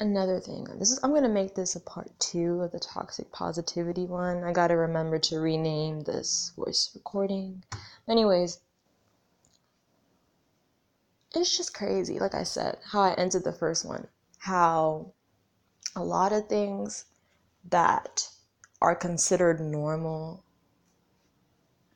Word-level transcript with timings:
another 0.00 0.40
thing. 0.40 0.64
This 0.78 0.90
is 0.90 1.00
I'm 1.02 1.14
gonna 1.14 1.28
make 1.28 1.54
this 1.54 1.76
a 1.76 1.80
part 1.80 2.10
two 2.18 2.60
of 2.62 2.72
the 2.72 2.80
toxic 2.80 3.30
positivity 3.32 4.04
one. 4.04 4.42
I 4.44 4.52
gotta 4.52 4.76
remember 4.76 5.18
to 5.20 5.40
rename 5.40 6.00
this 6.00 6.52
voice 6.56 6.90
recording. 6.94 7.64
Anyways, 8.08 8.60
it's 11.34 11.56
just 11.56 11.74
crazy, 11.74 12.18
like 12.18 12.34
I 12.34 12.44
said, 12.44 12.78
how 12.90 13.02
I 13.02 13.14
ended 13.14 13.44
the 13.44 13.52
first 13.52 13.84
one. 13.84 14.08
How 14.38 15.12
a 15.96 16.02
lot 16.02 16.32
of 16.32 16.48
things 16.48 17.04
that 17.70 18.28
are 18.80 18.94
considered 18.94 19.60
normal 19.60 20.44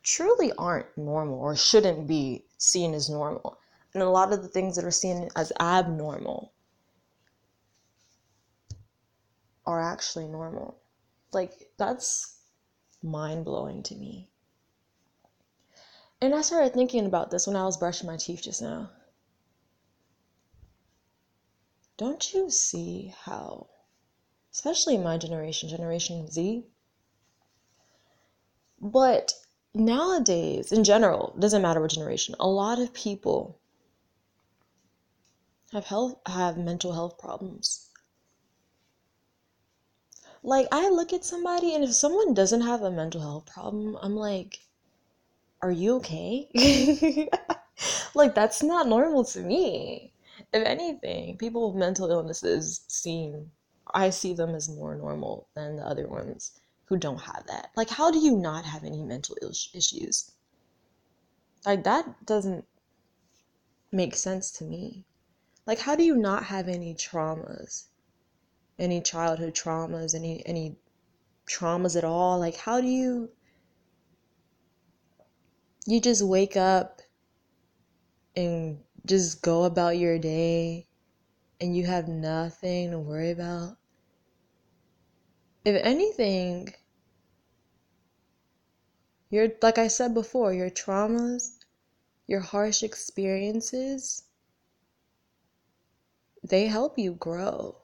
truly 0.01 0.51
aren't 0.57 0.97
normal 0.97 1.39
or 1.39 1.55
shouldn't 1.55 2.07
be 2.07 2.45
seen 2.57 2.93
as 2.93 3.09
normal. 3.09 3.59
And 3.93 4.01
a 4.01 4.09
lot 4.09 4.31
of 4.31 4.41
the 4.41 4.47
things 4.47 4.75
that 4.75 4.85
are 4.85 4.91
seen 4.91 5.29
as 5.35 5.51
abnormal 5.59 6.53
are 9.69 9.79
actually 9.79 10.27
normal. 10.27 10.79
Like, 11.31 11.69
that's 11.77 12.39
mind 13.03 13.45
blowing 13.45 13.83
to 13.83 13.95
me. 13.95 14.27
And 16.19 16.33
I 16.33 16.41
started 16.41 16.73
thinking 16.73 17.05
about 17.05 17.29
this 17.29 17.45
when 17.45 17.55
I 17.55 17.65
was 17.65 17.77
brushing 17.77 18.07
my 18.07 18.17
teeth 18.17 18.41
just 18.41 18.63
now. 18.63 18.89
Don't 21.97 22.33
you 22.33 22.49
see 22.49 23.13
how, 23.25 23.67
especially 24.51 24.95
in 24.95 25.03
my 25.03 25.17
generation, 25.17 25.69
Generation 25.69 26.31
Z, 26.31 26.65
but 28.81 29.33
nowadays, 29.75 30.71
in 30.71 30.83
general, 30.83 31.35
doesn't 31.37 31.61
matter 31.61 31.79
what 31.79 31.91
generation, 31.91 32.35
a 32.39 32.47
lot 32.47 32.79
of 32.79 32.91
people 32.93 33.59
have 35.71 35.85
health 35.85 36.17
have 36.25 36.57
mental 36.57 36.93
health 36.93 37.19
problems. 37.19 37.88
Like 40.43 40.67
I 40.71 40.89
look 40.89 41.11
at 41.11 41.25
somebody 41.25 41.75
and 41.75 41.83
if 41.83 41.93
someone 41.93 42.33
doesn't 42.33 42.61
have 42.61 42.81
a 42.81 42.91
mental 42.91 43.21
health 43.21 43.45
problem, 43.45 43.97
I'm 44.01 44.15
like, 44.15 44.59
are 45.61 45.71
you 45.71 45.95
okay? 45.97 46.47
like 48.15 48.35
that's 48.35 48.63
not 48.63 48.87
normal 48.87 49.25
to 49.25 49.41
me. 49.41 50.13
If 50.53 50.65
anything, 50.65 51.37
people 51.37 51.67
with 51.67 51.79
mental 51.79 52.09
illnesses 52.09 52.81
seem 52.87 53.51
I 53.93 54.11
see 54.11 54.33
them 54.33 54.55
as 54.55 54.69
more 54.69 54.95
normal 54.95 55.47
than 55.55 55.75
the 55.75 55.83
other 55.85 56.07
ones 56.07 56.59
who 56.85 56.97
don't 56.97 57.21
have 57.21 57.45
that. 57.47 57.71
Like 57.75 57.89
how 57.89 58.09
do 58.09 58.19
you 58.19 58.37
not 58.37 58.63
have 58.65 58.83
any 58.85 59.03
mental 59.03 59.35
issues? 59.73 60.31
Like 61.65 61.83
that 61.83 62.25
doesn't 62.25 62.65
make 63.91 64.15
sense 64.15 64.51
to 64.51 64.63
me. 64.63 65.05
Like 65.65 65.79
how 65.79 65.95
do 65.95 66.03
you 66.03 66.15
not 66.15 66.45
have 66.45 66.69
any 66.69 66.95
traumas? 66.95 67.85
Any 68.79 69.01
childhood 69.01 69.53
traumas, 69.53 70.15
any 70.15 70.41
any 70.45 70.77
traumas 71.45 71.97
at 71.97 72.05
all? 72.05 72.39
Like 72.39 72.55
how 72.55 72.79
do 72.79 72.87
you 72.87 73.29
you 75.85 75.99
just 75.99 76.23
wake 76.23 76.55
up 76.55 77.01
and 78.35 78.79
just 79.05 79.41
go 79.41 79.65
about 79.65 79.97
your 79.97 80.17
day 80.17 80.87
and 81.59 81.75
you 81.75 81.85
have 81.85 82.07
nothing 82.07 82.91
to 82.91 82.99
worry 82.99 83.31
about? 83.31 83.77
If 85.65 85.81
anything, 85.83 86.73
your 89.29 89.49
like 89.61 89.77
I 89.77 89.89
said 89.89 90.13
before, 90.13 90.53
your 90.53 90.69
traumas, 90.69 91.59
your 92.27 92.39
harsh 92.39 92.81
experiences, 92.81 94.23
they 96.43 96.67
help 96.67 96.97
you 96.97 97.13
grow. 97.13 97.75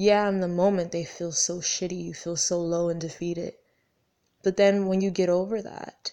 Yeah, 0.00 0.30
in 0.30 0.40
the 0.40 0.48
moment 0.48 0.92
they 0.92 1.04
feel 1.04 1.30
so 1.30 1.58
shitty, 1.58 2.02
you 2.02 2.14
feel 2.14 2.34
so 2.34 2.58
low 2.58 2.88
and 2.88 2.98
defeated. 2.98 3.52
But 4.42 4.56
then 4.56 4.86
when 4.86 5.02
you 5.02 5.10
get 5.10 5.28
over 5.28 5.60
that, 5.60 6.12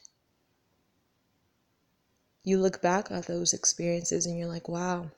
you 2.43 2.59
look 2.59 2.81
back 2.81 3.09
at 3.09 3.27
those 3.27 3.53
experiences 3.53 4.25
and 4.25 4.37
you're 4.37 4.49
like, 4.49 4.67
wow, 4.67 5.11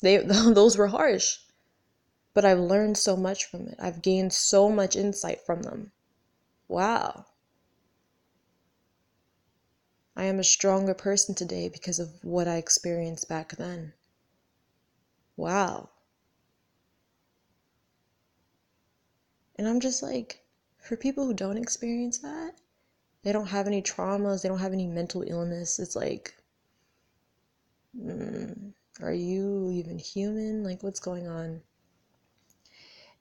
they 0.00 0.16
those 0.24 0.78
were 0.78 0.86
harsh. 0.86 1.40
But 2.32 2.46
I've 2.46 2.58
learned 2.58 2.96
so 2.96 3.18
much 3.18 3.44
from 3.44 3.68
it. 3.68 3.76
I've 3.78 4.00
gained 4.00 4.32
so 4.32 4.70
much 4.70 4.96
insight 4.96 5.44
from 5.44 5.60
them. 5.60 5.92
Wow. 6.68 7.26
I 10.16 10.24
am 10.24 10.38
a 10.38 10.42
stronger 10.42 10.94
person 10.94 11.34
today 11.34 11.68
because 11.68 11.98
of 11.98 12.24
what 12.24 12.48
I 12.48 12.56
experienced 12.56 13.28
back 13.28 13.58
then. 13.58 13.92
Wow. 15.36 15.90
And 19.56 19.66
I'm 19.66 19.80
just 19.80 20.02
like, 20.02 20.44
for 20.78 20.96
people 20.96 21.24
who 21.24 21.34
don't 21.34 21.56
experience 21.56 22.18
that, 22.18 22.52
they 23.22 23.32
don't 23.32 23.48
have 23.48 23.66
any 23.66 23.82
traumas, 23.82 24.42
they 24.42 24.48
don't 24.48 24.58
have 24.58 24.72
any 24.72 24.86
mental 24.86 25.24
illness, 25.26 25.78
it's 25.78 25.96
like, 25.96 26.34
mm, 27.98 28.72
are 29.00 29.12
you 29.12 29.70
even 29.72 29.98
human? 29.98 30.62
Like, 30.62 30.82
what's 30.82 31.00
going 31.00 31.26
on? 31.26 31.62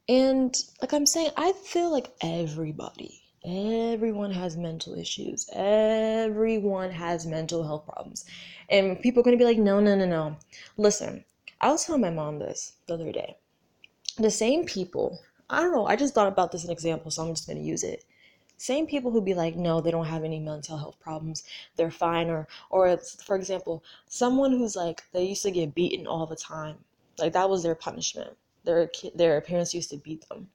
And 0.07 0.55
like 0.81 0.93
I'm 0.93 1.05
saying, 1.05 1.31
I 1.35 1.53
feel 1.53 1.91
like 1.91 2.11
everybody, 2.21 3.23
everyone 3.43 4.31
has 4.31 4.55
mental 4.55 4.93
issues. 4.93 5.49
Everyone 5.53 6.91
has 6.91 7.25
mental 7.25 7.63
health 7.63 7.85
problems. 7.85 8.25
And 8.69 9.01
people 9.01 9.21
are 9.21 9.23
going 9.23 9.37
to 9.37 9.41
be 9.41 9.47
like, 9.47 9.57
no, 9.57 9.79
no, 9.79 9.95
no, 9.95 10.05
no. 10.05 10.37
Listen, 10.77 11.25
I 11.59 11.71
was 11.71 11.85
telling 11.85 12.01
my 12.01 12.11
mom 12.11 12.39
this 12.39 12.73
the 12.85 12.93
other 12.93 13.11
day. 13.11 13.37
The 14.17 14.31
same 14.31 14.65
people, 14.65 15.19
I 15.49 15.61
don't 15.61 15.71
know, 15.71 15.85
I 15.85 15.95
just 15.95 16.13
thought 16.13 16.27
about 16.27 16.51
this 16.51 16.61
as 16.63 16.65
an 16.65 16.73
example, 16.73 17.11
so 17.11 17.23
I'm 17.23 17.33
just 17.33 17.47
going 17.47 17.57
to 17.57 17.63
use 17.63 17.83
it. 17.83 18.03
Same 18.57 18.87
people 18.87 19.11
who 19.11 19.21
be 19.21 19.33
like, 19.33 19.55
no, 19.55 19.81
they 19.81 19.91
don't 19.91 20.05
have 20.05 20.23
any 20.23 20.39
mental 20.39 20.77
health 20.77 20.99
problems, 20.99 21.43
they're 21.75 21.91
fine, 21.91 22.29
or, 22.29 22.47
or 22.69 22.97
for 22.97 23.35
example, 23.35 23.83
someone 24.07 24.51
who's 24.51 24.75
like, 24.75 25.03
they 25.11 25.25
used 25.25 25.43
to 25.43 25.51
get 25.51 25.75
beaten 25.75 26.07
all 26.07 26.25
the 26.25 26.35
time, 26.35 26.77
like 27.17 27.33
that 27.33 27.49
was 27.49 27.63
their 27.63 27.75
punishment. 27.75 28.37
Their 28.63 28.89
their 29.13 29.41
parents 29.41 29.75
used 29.75 29.91
to 29.91 29.97
beat 29.97 30.27
them, 30.27 30.49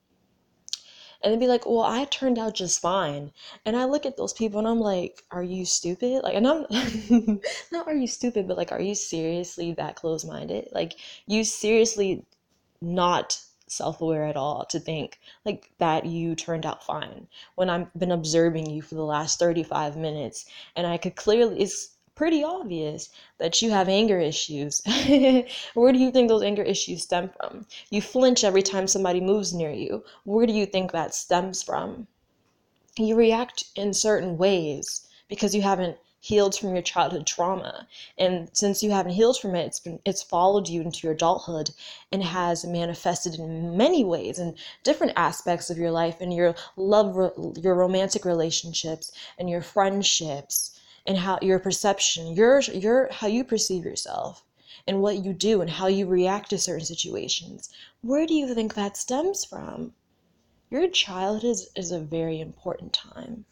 and 1.23 1.33
they'd 1.33 1.39
be 1.39 1.47
like, 1.47 1.65
"Well, 1.65 1.83
I 1.83 2.07
turned 2.07 2.39
out 2.39 2.55
just 2.55 2.81
fine." 2.81 3.33
And 3.65 3.77
I 3.77 3.85
look 3.85 4.05
at 4.05 4.17
those 4.17 4.33
people 4.33 4.59
and 4.59 4.67
I'm 4.67 4.81
like, 4.81 5.25
"Are 5.31 5.43
you 5.45 5.65
stupid?" 5.65 6.23
Like, 6.25 6.35
and 6.35 6.47
I'm 6.47 6.67
not, 7.73 7.87
"Are 7.87 7.95
you 7.95 8.09
stupid?" 8.09 8.49
But 8.49 8.57
like, 8.57 8.73
are 8.73 8.81
you 8.81 8.95
seriously 8.95 9.73
that 9.75 9.97
close 9.97 10.25
minded? 10.25 10.69
Like, 10.73 10.95
you 11.27 11.45
seriously 11.45 12.25
not 12.81 13.41
self-aware 13.71 14.25
at 14.25 14.37
all 14.37 14.65
to 14.67 14.81
think 14.81 15.21
like 15.45 15.71
that 15.79 16.05
you 16.05 16.35
turned 16.35 16.67
out 16.67 16.85
fine 16.85 17.27
when 17.55 17.71
I've 17.71 17.93
been 17.95 18.13
observing 18.13 18.69
you 18.69 18.83
for 18.83 18.95
the 18.97 19.05
last 19.05 19.39
35 19.39 19.97
minutes 19.97 20.47
and 20.77 20.87
I 20.87 20.97
could 20.97 21.17
clearly 21.17 21.61
it's 21.61 21.97
pretty 22.21 22.45
obvious 22.45 23.09
that 23.39 23.63
you 23.63 23.71
have 23.71 23.89
anger 23.89 24.21
issues. 24.21 24.83
Where 25.75 25.91
do 25.91 25.99
you 25.99 26.11
think 26.11 26.29
those 26.29 26.43
anger 26.43 26.63
issues 26.63 27.05
stem 27.05 27.31
from? 27.31 27.67
You 27.89 28.03
flinch 28.03 28.45
every 28.45 28.61
time 28.63 28.87
somebody 28.87 29.23
moves 29.23 29.55
near 29.55 29.71
you. 29.71 30.05
Where 30.25 30.45
do 30.45 30.53
you 30.53 30.67
think 30.67 30.93
that 30.93 31.15
stems 31.15 31.63
from? 31.63 32.09
You 32.99 33.17
react 33.17 33.65
in 33.75 33.95
certain 33.95 34.37
ways 34.37 35.09
because 35.29 35.55
you 35.55 35.63
haven't 35.63 35.97
healed 36.21 36.55
from 36.55 36.75
your 36.75 36.83
childhood 36.83 37.27
trauma 37.27 37.87
and 38.19 38.49
since 38.53 38.83
you 38.83 38.91
haven't 38.91 39.13
healed 39.13 39.39
from 39.39 39.55
it 39.55 39.67
it's 39.67 39.81
been 39.81 39.99
it's 40.05 40.23
followed 40.23 40.69
you 40.69 40.83
into 40.83 41.01
your 41.03 41.13
adulthood 41.13 41.71
and 42.13 42.23
has 42.23 42.65
manifested 42.65 43.35
in 43.35 43.77
many 43.77 44.05
ways 44.05 44.39
in 44.39 44.55
different 44.85 45.13
aspects 45.17 45.71
of 45.71 45.79
your 45.79 45.91
life 45.91 46.21
and 46.21 46.35
your 46.35 46.55
love 46.77 47.17
your 47.57 47.75
romantic 47.75 48.25
relationships 48.25 49.11
and 49.39 49.49
your 49.49 49.63
friendships 49.63 50.79
and 51.07 51.17
how 51.17 51.39
your 51.41 51.59
perception, 51.59 52.35
your 52.35 52.61
your 52.61 53.09
how 53.11 53.27
you 53.27 53.43
perceive 53.43 53.85
yourself 53.85 54.45
and 54.87 55.01
what 55.01 55.25
you 55.25 55.33
do 55.33 55.61
and 55.61 55.71
how 55.71 55.87
you 55.87 56.07
react 56.07 56.51
to 56.51 56.59
certain 56.59 56.85
situations. 56.85 57.71
Where 58.03 58.27
do 58.27 58.35
you 58.35 58.55
think 58.55 58.75
that 58.75 58.97
stems 58.97 59.45
from? 59.45 59.95
Your 60.71 60.89
childhood 60.89 61.45
is, 61.45 61.71
is 61.75 61.91
a 61.91 62.01
very 62.01 62.39
important 62.41 62.93
time. 62.93 63.47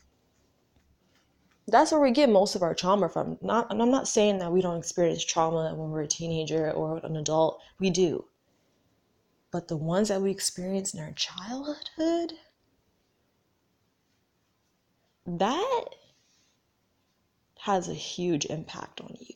That's 1.71 1.93
where 1.93 2.01
we 2.01 2.13
get 2.13 2.31
most 2.31 2.55
of 2.55 2.63
our 2.63 2.75
trauma 2.75 3.11
from. 3.11 3.37
Not 3.43 3.71
and 3.71 3.83
I'm 3.83 3.91
not 3.91 4.09
saying 4.09 4.39
that 4.39 4.51
we 4.51 4.63
don't 4.63 4.79
experience 4.79 5.23
trauma 5.23 5.75
when 5.75 5.91
we're 5.91 6.01
a 6.01 6.09
teenager 6.09 6.71
or 6.71 6.97
an 7.05 7.15
adult. 7.15 7.61
We 7.79 7.91
do. 7.91 8.25
But 9.51 9.69
the 9.69 9.77
ones 9.77 10.09
that 10.09 10.23
we 10.23 10.31
experience 10.31 10.95
in 10.95 11.01
our 11.01 11.13
childhood, 11.13 12.33
that 15.27 15.85
has 17.61 17.87
a 17.87 17.95
huge 17.95 18.47
impact 18.47 19.03
on 19.03 19.15
you. 19.21 19.35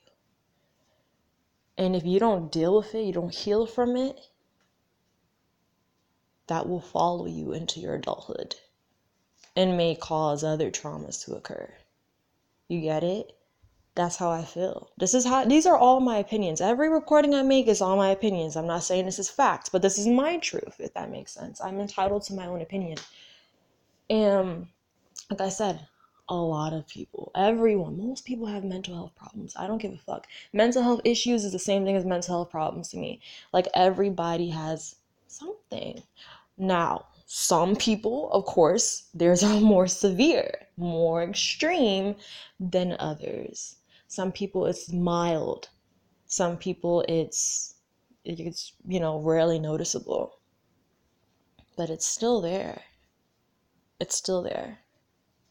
And 1.77 1.95
if 1.95 2.05
you 2.07 2.19
don't 2.19 2.51
deal 2.51 2.79
with 2.79 2.95
it, 2.95 3.05
you 3.05 3.13
don't 3.13 3.35
heal 3.35 3.67
from 3.67 3.95
it, 3.95 4.19
that 6.47 6.67
will 6.67 6.81
follow 6.81 7.27
you 7.27 7.53
into 7.53 7.79
your 7.79 7.95
adulthood 7.95 8.57
and 9.55 9.77
may 9.77 9.95
cause 9.95 10.43
other 10.43 10.71
traumas 10.71 11.23
to 11.27 11.35
occur. 11.35 11.75
You 12.73 12.81
get 12.81 13.05
it? 13.05 13.37
That's 13.95 14.17
how 14.17 14.31
I 14.31 14.47
feel. 14.47 14.89
This 14.97 15.13
is 15.13 15.27
how 15.27 15.45
these 15.45 15.67
are 15.67 15.77
all 15.77 16.01
my 16.01 16.17
opinions. 16.17 16.63
Every 16.63 16.89
recording 16.89 17.35
I 17.35 17.43
make 17.43 17.69
is 17.69 17.83
all 17.83 17.99
my 17.99 18.09
opinions. 18.09 18.57
I'm 18.57 18.67
not 18.67 18.83
saying 18.83 19.05
this 19.05 19.19
is 19.19 19.29
facts, 19.29 19.69
but 19.69 19.83
this 19.83 19.99
is 19.99 20.07
my 20.07 20.39
truth, 20.39 20.77
if 20.79 20.95
that 20.95 21.11
makes 21.11 21.33
sense. 21.33 21.61
I'm 21.61 21.81
entitled 21.81 22.23
to 22.23 22.33
my 22.33 22.47
own 22.47 22.63
opinion. 22.63 22.97
And 24.09 24.69
like 25.29 25.43
I 25.43 25.51
said, 25.51 25.87
a 26.31 26.35
lot 26.35 26.73
of 26.73 26.89
people, 26.89 27.31
everyone, 27.35 27.99
most 27.99 28.25
people 28.25 28.47
have 28.47 28.65
mental 28.65 28.95
health 28.95 29.15
problems. 29.17 29.55
I 29.55 29.67
don't 29.67 29.77
give 29.83 29.93
a 29.93 29.99
fuck. 29.99 30.27
Mental 30.55 30.83
health 30.83 31.03
issues 31.05 31.45
is 31.45 31.53
the 31.53 31.59
same 31.59 31.85
thing 31.85 31.97
as 31.97 32.07
mental 32.07 32.37
health 32.37 32.51
problems 32.51 32.89
to 32.93 32.97
me. 32.97 33.21
Like 33.53 33.69
everybody 33.75 34.49
has 34.49 34.97
something. 35.27 36.03
Now, 36.57 37.05
some 37.27 37.77
people, 37.77 38.31
of 38.33 38.45
course, 38.45 39.09
theirs 39.15 39.43
are 39.43 39.61
more 39.75 39.87
severe, 39.87 40.67
more 40.77 41.23
extreme 41.23 42.17
than 42.59 42.97
others. 42.99 43.77
Some 44.09 44.33
people 44.33 44.67
it's 44.67 44.93
mild. 44.93 45.69
Some 46.27 46.59
people 46.59 47.05
it's 47.09 47.77
it's 48.25 48.73
you 48.87 49.01
know 49.01 49.19
rarely 49.19 49.59
noticeable. 49.59 50.39
But 51.77 51.89
it's 51.89 52.07
still 52.07 52.41
there. 52.41 52.83
It's 53.99 54.17
still 54.17 54.43
there. 54.43 54.81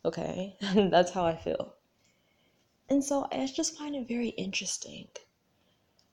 Okay? 0.06 0.58
That's 0.76 1.12
how 1.12 1.26
I 1.26 1.36
feel. 1.36 1.74
And 2.90 3.04
so 3.04 3.28
I 3.32 3.46
just 3.48 3.78
find 3.78 3.96
it 3.96 4.08
very 4.08 4.30
interesting 4.30 5.08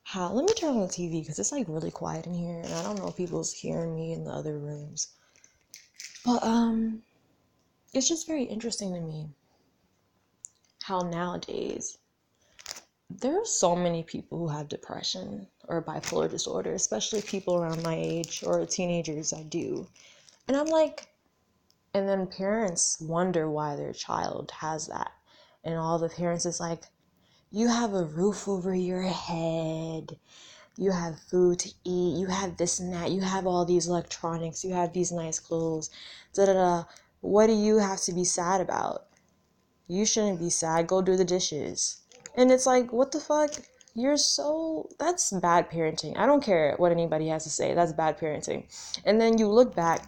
how 0.04 0.32
let 0.32 0.46
me 0.46 0.54
turn 0.54 0.70
on 0.70 0.80
the 0.80 0.86
TV 0.86 1.20
because 1.20 1.38
it's 1.38 1.52
like 1.52 1.68
really 1.68 1.90
quiet 1.90 2.24
in 2.24 2.32
here 2.32 2.60
and 2.60 2.72
I 2.72 2.82
don't 2.82 2.96
know 2.96 3.08
if 3.08 3.16
people's 3.16 3.52
hearing 3.52 3.94
me 3.94 4.14
in 4.14 4.24
the 4.24 4.30
other 4.30 4.58
rooms. 4.58 5.08
But 6.24 6.42
um 6.42 7.02
it's 7.94 8.08
just 8.08 8.26
very 8.26 8.44
interesting 8.44 8.92
to 8.94 9.00
me 9.00 9.28
how 10.82 11.00
nowadays 11.00 11.98
there 13.10 13.40
are 13.40 13.44
so 13.46 13.74
many 13.74 14.02
people 14.02 14.38
who 14.38 14.48
have 14.48 14.68
depression 14.68 15.46
or 15.66 15.82
bipolar 15.82 16.30
disorder, 16.30 16.74
especially 16.74 17.22
people 17.22 17.56
around 17.56 17.82
my 17.82 17.94
age 17.94 18.42
or 18.46 18.64
teenagers 18.66 19.32
I 19.32 19.42
do. 19.44 19.86
And 20.46 20.56
I'm 20.56 20.66
like 20.66 21.08
and 21.94 22.08
then 22.08 22.26
parents 22.26 23.00
wonder 23.00 23.50
why 23.50 23.76
their 23.76 23.92
child 23.92 24.50
has 24.50 24.86
that. 24.88 25.12
And 25.64 25.74
all 25.76 25.98
the 25.98 26.08
parents 26.08 26.46
is 26.46 26.60
like 26.60 26.84
you 27.50 27.68
have 27.68 27.94
a 27.94 28.04
roof 28.04 28.46
over 28.46 28.74
your 28.74 29.02
head 29.02 30.18
you 30.78 30.92
have 30.92 31.20
food 31.30 31.58
to 31.58 31.68
eat, 31.84 32.18
you 32.18 32.26
have 32.28 32.56
this 32.56 32.80
and 32.80 32.92
that, 32.94 33.10
you 33.10 33.20
have 33.20 33.46
all 33.46 33.64
these 33.64 33.88
electronics, 33.88 34.64
you 34.64 34.72
have 34.72 34.92
these 34.92 35.12
nice 35.12 35.40
clothes, 35.40 35.90
da 36.32 36.46
da 36.46 36.52
da. 36.54 36.84
What 37.20 37.48
do 37.48 37.52
you 37.52 37.78
have 37.78 38.00
to 38.02 38.12
be 38.12 38.24
sad 38.24 38.60
about? 38.60 39.06
You 39.88 40.06
shouldn't 40.06 40.38
be 40.38 40.50
sad. 40.50 40.86
Go 40.86 41.02
do 41.02 41.16
the 41.16 41.24
dishes. 41.24 41.98
And 42.36 42.52
it's 42.52 42.64
like, 42.64 42.92
what 42.92 43.10
the 43.10 43.18
fuck? 43.18 43.50
You're 43.94 44.16
so. 44.16 44.88
That's 45.00 45.32
bad 45.32 45.68
parenting. 45.68 46.16
I 46.16 46.26
don't 46.26 46.44
care 46.44 46.74
what 46.76 46.92
anybody 46.92 47.26
has 47.28 47.42
to 47.44 47.50
say. 47.50 47.74
That's 47.74 47.92
bad 47.92 48.16
parenting. 48.16 48.66
And 49.04 49.20
then 49.20 49.38
you 49.38 49.48
look 49.48 49.74
back 49.74 50.06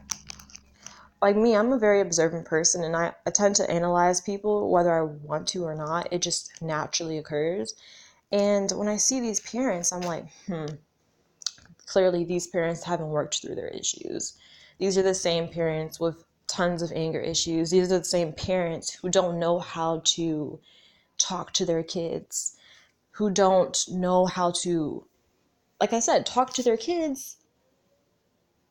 like 1.23 1.37
me, 1.37 1.55
I'm 1.55 1.73
a 1.73 1.79
very 1.79 2.01
observant 2.01 2.47
person 2.47 2.83
and 2.83 2.97
I, 2.97 3.13
I 3.27 3.31
tend 3.31 3.57
to 3.57 3.71
analyze 3.71 4.21
people 4.21 4.71
whether 4.71 4.93
I 4.93 5.03
want 5.03 5.49
to 5.49 5.65
or 5.65 5.75
not. 5.75 6.09
It 6.11 6.23
just 6.23 6.63
naturally 6.63 7.19
occurs. 7.19 7.75
And 8.33 8.71
when 8.73 8.87
I 8.89 8.97
see 8.97 9.21
these 9.21 9.41
parents, 9.41 9.93
I'm 9.93 10.03
like, 10.03 10.27
hmm, 10.47 10.67
clearly 11.87 12.25
these 12.25 12.47
parents 12.47 12.85
haven't 12.85 13.09
worked 13.09 13.41
through 13.41 13.57
their 13.57 13.69
issues. 13.69 14.35
These 14.79 14.97
are 14.97 15.03
the 15.03 15.15
same 15.15 15.49
parents 15.49 15.99
with 15.99 16.25
tons 16.47 16.83
of 16.83 16.93
anger 16.93 17.21
issues. 17.21 17.71
These 17.71 17.91
are 17.91 17.99
the 17.99 18.05
same 18.05 18.33
parents 18.33 18.91
who 18.91 19.09
don't 19.09 19.39
know 19.39 19.59
how 19.59 20.03
to 20.17 20.61
talk 21.19 21.53
to 21.55 21.65
their 21.65 21.83
kids, 21.83 22.57
who 23.13 23.31
don't 23.31 23.85
know 23.89 24.27
how 24.27 24.53
to, 24.63 25.07
like 25.81 25.93
I 25.93 26.01
said, 26.01 26.25
talk 26.25 26.53
to 26.55 26.63
their 26.63 26.77
kids 26.77 27.37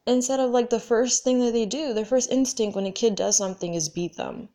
instead 0.07 0.39
of 0.39 0.51
like 0.51 0.69
the 0.69 0.79
first 0.79 1.23
thing 1.23 1.39
that 1.39 1.51
they 1.51 1.65
do, 1.65 1.93
their 1.93 2.05
first 2.05 2.31
instinct 2.31 2.75
when 2.75 2.85
a 2.85 2.91
kid 2.91 3.15
does 3.15 3.37
something 3.37 3.73
is 3.73 3.89
beat 3.89 4.15
them. 4.15 4.49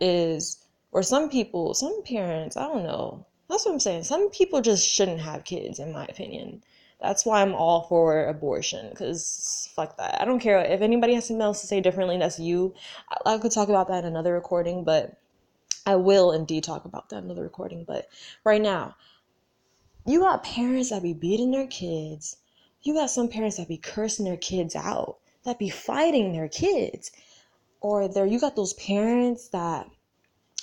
Is, 0.00 0.64
or 0.92 1.02
some 1.02 1.28
people, 1.28 1.74
some 1.74 2.02
parents, 2.02 2.56
I 2.56 2.66
don't 2.66 2.84
know, 2.84 3.26
that's 3.50 3.66
what 3.66 3.72
I'm 3.72 3.80
saying. 3.80 4.04
Some 4.04 4.30
people 4.30 4.60
just 4.60 4.88
shouldn't 4.88 5.20
have 5.20 5.44
kids, 5.44 5.78
in 5.78 5.92
my 5.92 6.04
opinion. 6.06 6.62
That's 7.00 7.24
why 7.24 7.40
I'm 7.40 7.54
all 7.54 7.82
for 7.88 8.26
abortion, 8.26 8.90
because 8.90 9.70
fuck 9.74 9.96
that. 9.96 10.20
I 10.20 10.24
don't 10.24 10.40
care. 10.40 10.58
If 10.58 10.82
anybody 10.82 11.14
has 11.14 11.26
something 11.26 11.42
else 11.42 11.62
to 11.62 11.66
say 11.66 11.80
differently, 11.80 12.18
that's 12.18 12.38
you. 12.38 12.74
I, 13.10 13.34
I 13.34 13.38
could 13.38 13.52
talk 13.52 13.68
about 13.68 13.88
that 13.88 14.04
in 14.04 14.06
another 14.06 14.34
recording, 14.34 14.84
but 14.84 15.16
I 15.86 15.96
will 15.96 16.32
indeed 16.32 16.64
talk 16.64 16.84
about 16.84 17.08
that 17.08 17.18
in 17.18 17.24
another 17.24 17.42
recording. 17.42 17.84
But 17.84 18.08
right 18.44 18.60
now, 18.60 18.96
you 20.06 20.20
got 20.20 20.44
parents 20.44 20.90
that 20.90 21.02
be 21.02 21.14
beating 21.14 21.50
their 21.50 21.66
kids. 21.66 22.36
You 22.82 22.94
got 22.94 23.10
some 23.10 23.28
parents 23.28 23.56
that 23.56 23.68
be 23.68 23.78
cursing 23.78 24.24
their 24.24 24.36
kids 24.36 24.76
out, 24.76 25.18
that 25.44 25.58
be 25.58 25.70
fighting 25.70 26.32
their 26.32 26.48
kids. 26.48 27.10
Or 27.80 28.08
there 28.08 28.26
you 28.26 28.38
got 28.38 28.56
those 28.56 28.74
parents 28.74 29.48
that 29.48 29.88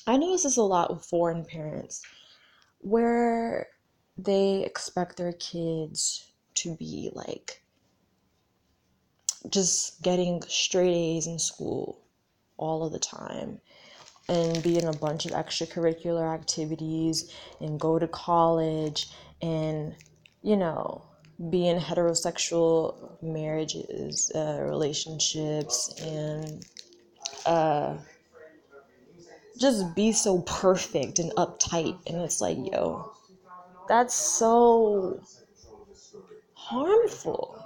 I 0.06 0.18
notice 0.18 0.44
this 0.44 0.58
a 0.58 0.62
lot 0.62 0.94
with 0.94 1.04
foreign 1.04 1.44
parents 1.44 2.02
where 2.80 3.68
they 4.18 4.64
expect 4.64 5.18
their 5.18 5.34
kids 5.34 6.32
to 6.56 6.76
be 6.76 7.10
like 7.14 7.62
just 9.50 10.02
getting 10.02 10.42
straight 10.48 10.94
A's 10.94 11.28
in 11.28 11.40
school 11.40 12.02
all 12.58 12.86
of 12.86 12.92
the 12.92 13.00
time 13.00 13.60
and 14.30 14.62
be 14.64 14.78
in 14.78 14.88
a 14.88 14.94
bunch 14.94 15.26
of 15.26 15.32
extracurricular 15.32 16.34
activities 16.34 17.32
and 17.62 17.80
go 17.80 17.98
to 18.00 18.08
college 18.08 19.10
and 19.42 19.96
you 20.42 20.58
know 20.58 21.04
be 21.52 21.68
in 21.68 21.80
heterosexual 21.80 23.22
marriages 23.22 24.32
uh, 24.34 24.58
relationships 24.62 25.94
and 26.02 26.66
uh, 27.46 27.96
just 29.60 29.96
be 29.96 30.12
so 30.12 30.42
perfect 30.42 31.20
and 31.20 31.32
uptight. 31.36 31.98
And 32.08 32.22
it's 32.22 32.42
like, 32.42 32.58
yo, 32.72 33.12
that's 33.88 34.14
so 34.14 35.22
harmful. 36.54 37.64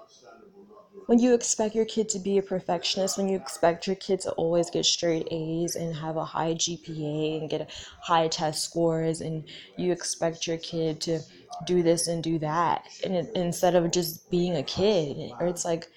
When 1.07 1.19
you 1.19 1.33
expect 1.33 1.75
your 1.75 1.85
kid 1.85 2.07
to 2.09 2.19
be 2.19 2.38
a 2.38 2.41
perfectionist, 2.41 3.17
when 3.17 3.27
you 3.27 3.35
expect 3.35 3.85
your 3.85 3.97
kid 3.97 4.21
to 4.21 4.31
always 4.31 4.69
get 4.69 4.85
straight 4.85 5.27
A's 5.29 5.75
and 5.75 5.95
have 5.95 6.15
a 6.15 6.23
high 6.23 6.53
GPA 6.53 7.41
and 7.41 7.49
get 7.49 7.69
high 8.01 8.27
test 8.27 8.63
scores, 8.63 9.19
and 9.19 9.44
you 9.77 9.91
expect 9.91 10.47
your 10.47 10.57
kid 10.57 11.01
to 11.01 11.19
do 11.65 11.83
this 11.83 12.07
and 12.07 12.23
do 12.23 12.39
that, 12.39 12.85
and 13.03 13.15
it, 13.15 13.31
instead 13.35 13.75
of 13.75 13.91
just 13.91 14.29
being 14.31 14.55
a 14.55 14.63
kid, 14.63 15.31
or 15.39 15.47
it's 15.47 15.65
like, 15.65 15.89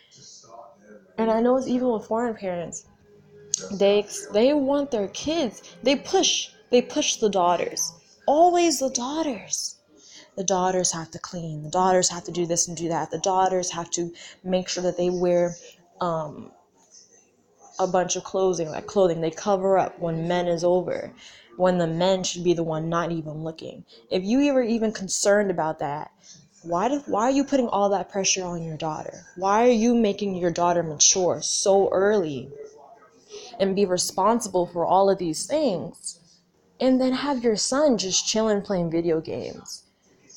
and 1.16 1.30
I 1.30 1.40
know 1.40 1.56
it's 1.58 1.68
even 1.68 1.90
with 1.90 2.06
foreign 2.06 2.34
parents 2.34 2.86
they 3.72 4.06
they 4.32 4.52
want 4.52 4.90
their 4.90 5.08
kids. 5.08 5.62
They 5.82 5.96
push. 5.96 6.50
They 6.70 6.82
push 6.82 7.16
the 7.16 7.28
daughters. 7.30 7.92
Always 8.26 8.80
the 8.80 8.90
daughters. 8.90 9.76
The 10.36 10.44
daughters 10.44 10.92
have 10.92 11.10
to 11.12 11.18
clean. 11.18 11.62
The 11.62 11.70
daughters 11.70 12.08
have 12.08 12.24
to 12.24 12.32
do 12.32 12.46
this 12.46 12.66
and 12.66 12.76
do 12.76 12.88
that. 12.88 13.10
The 13.10 13.18
daughters 13.18 13.70
have 13.70 13.90
to 13.92 14.12
make 14.42 14.68
sure 14.68 14.82
that 14.82 14.96
they 14.96 15.10
wear 15.10 15.54
um, 16.00 16.50
a 17.78 17.86
bunch 17.86 18.16
of 18.16 18.24
clothing, 18.24 18.70
like 18.70 18.86
clothing. 18.86 19.20
They 19.20 19.30
cover 19.30 19.78
up 19.78 19.98
when 19.98 20.26
men 20.26 20.48
is 20.48 20.64
over, 20.64 21.12
when 21.56 21.78
the 21.78 21.86
men 21.86 22.24
should 22.24 22.42
be 22.42 22.54
the 22.54 22.62
one 22.62 22.88
not 22.88 23.12
even 23.12 23.44
looking. 23.44 23.84
If 24.10 24.24
you 24.24 24.52
were 24.52 24.62
even 24.62 24.92
concerned 24.92 25.50
about 25.50 25.78
that, 25.78 26.10
why 26.62 26.88
do, 26.88 27.02
why 27.06 27.24
are 27.24 27.30
you 27.30 27.44
putting 27.44 27.68
all 27.68 27.90
that 27.90 28.08
pressure 28.08 28.44
on 28.44 28.62
your 28.62 28.76
daughter? 28.76 29.26
Why 29.36 29.66
are 29.66 29.70
you 29.70 29.94
making 29.94 30.36
your 30.36 30.50
daughter 30.50 30.82
mature 30.82 31.42
so 31.42 31.90
early? 31.90 32.50
And 33.60 33.76
be 33.76 33.84
responsible 33.84 34.66
for 34.66 34.84
all 34.84 35.10
of 35.10 35.18
these 35.18 35.46
things 35.46 36.20
and 36.80 37.00
then 37.00 37.12
have 37.12 37.44
your 37.44 37.56
son 37.56 37.96
just 37.96 38.26
chilling 38.26 38.62
playing 38.62 38.90
video 38.90 39.20
games 39.20 39.84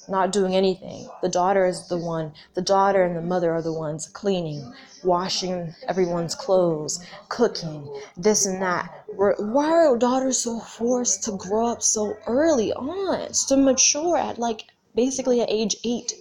not 0.09 0.31
doing 0.31 0.55
anything. 0.55 1.09
The 1.21 1.29
daughter 1.29 1.65
is 1.65 1.87
the 1.87 1.97
one 1.97 2.33
the 2.53 2.61
daughter 2.61 3.03
and 3.03 3.15
the 3.15 3.21
mother 3.21 3.51
are 3.51 3.61
the 3.61 3.73
ones 3.73 4.07
cleaning 4.07 4.73
washing 5.03 5.75
everyone's 5.87 6.35
clothes 6.35 7.03
cooking 7.29 7.89
this 8.15 8.45
and 8.45 8.61
that. 8.61 9.05
Why 9.15 9.69
are 9.69 9.97
daughters 9.97 10.39
so 10.39 10.59
forced 10.59 11.23
to 11.25 11.31
grow 11.31 11.67
up 11.67 11.81
so 11.81 12.17
early 12.25 12.71
on 12.73 13.31
to 13.47 13.57
mature 13.57 14.17
at 14.17 14.39
like 14.39 14.65
basically 14.95 15.41
at 15.41 15.49
age 15.51 15.75
eight? 15.83 16.13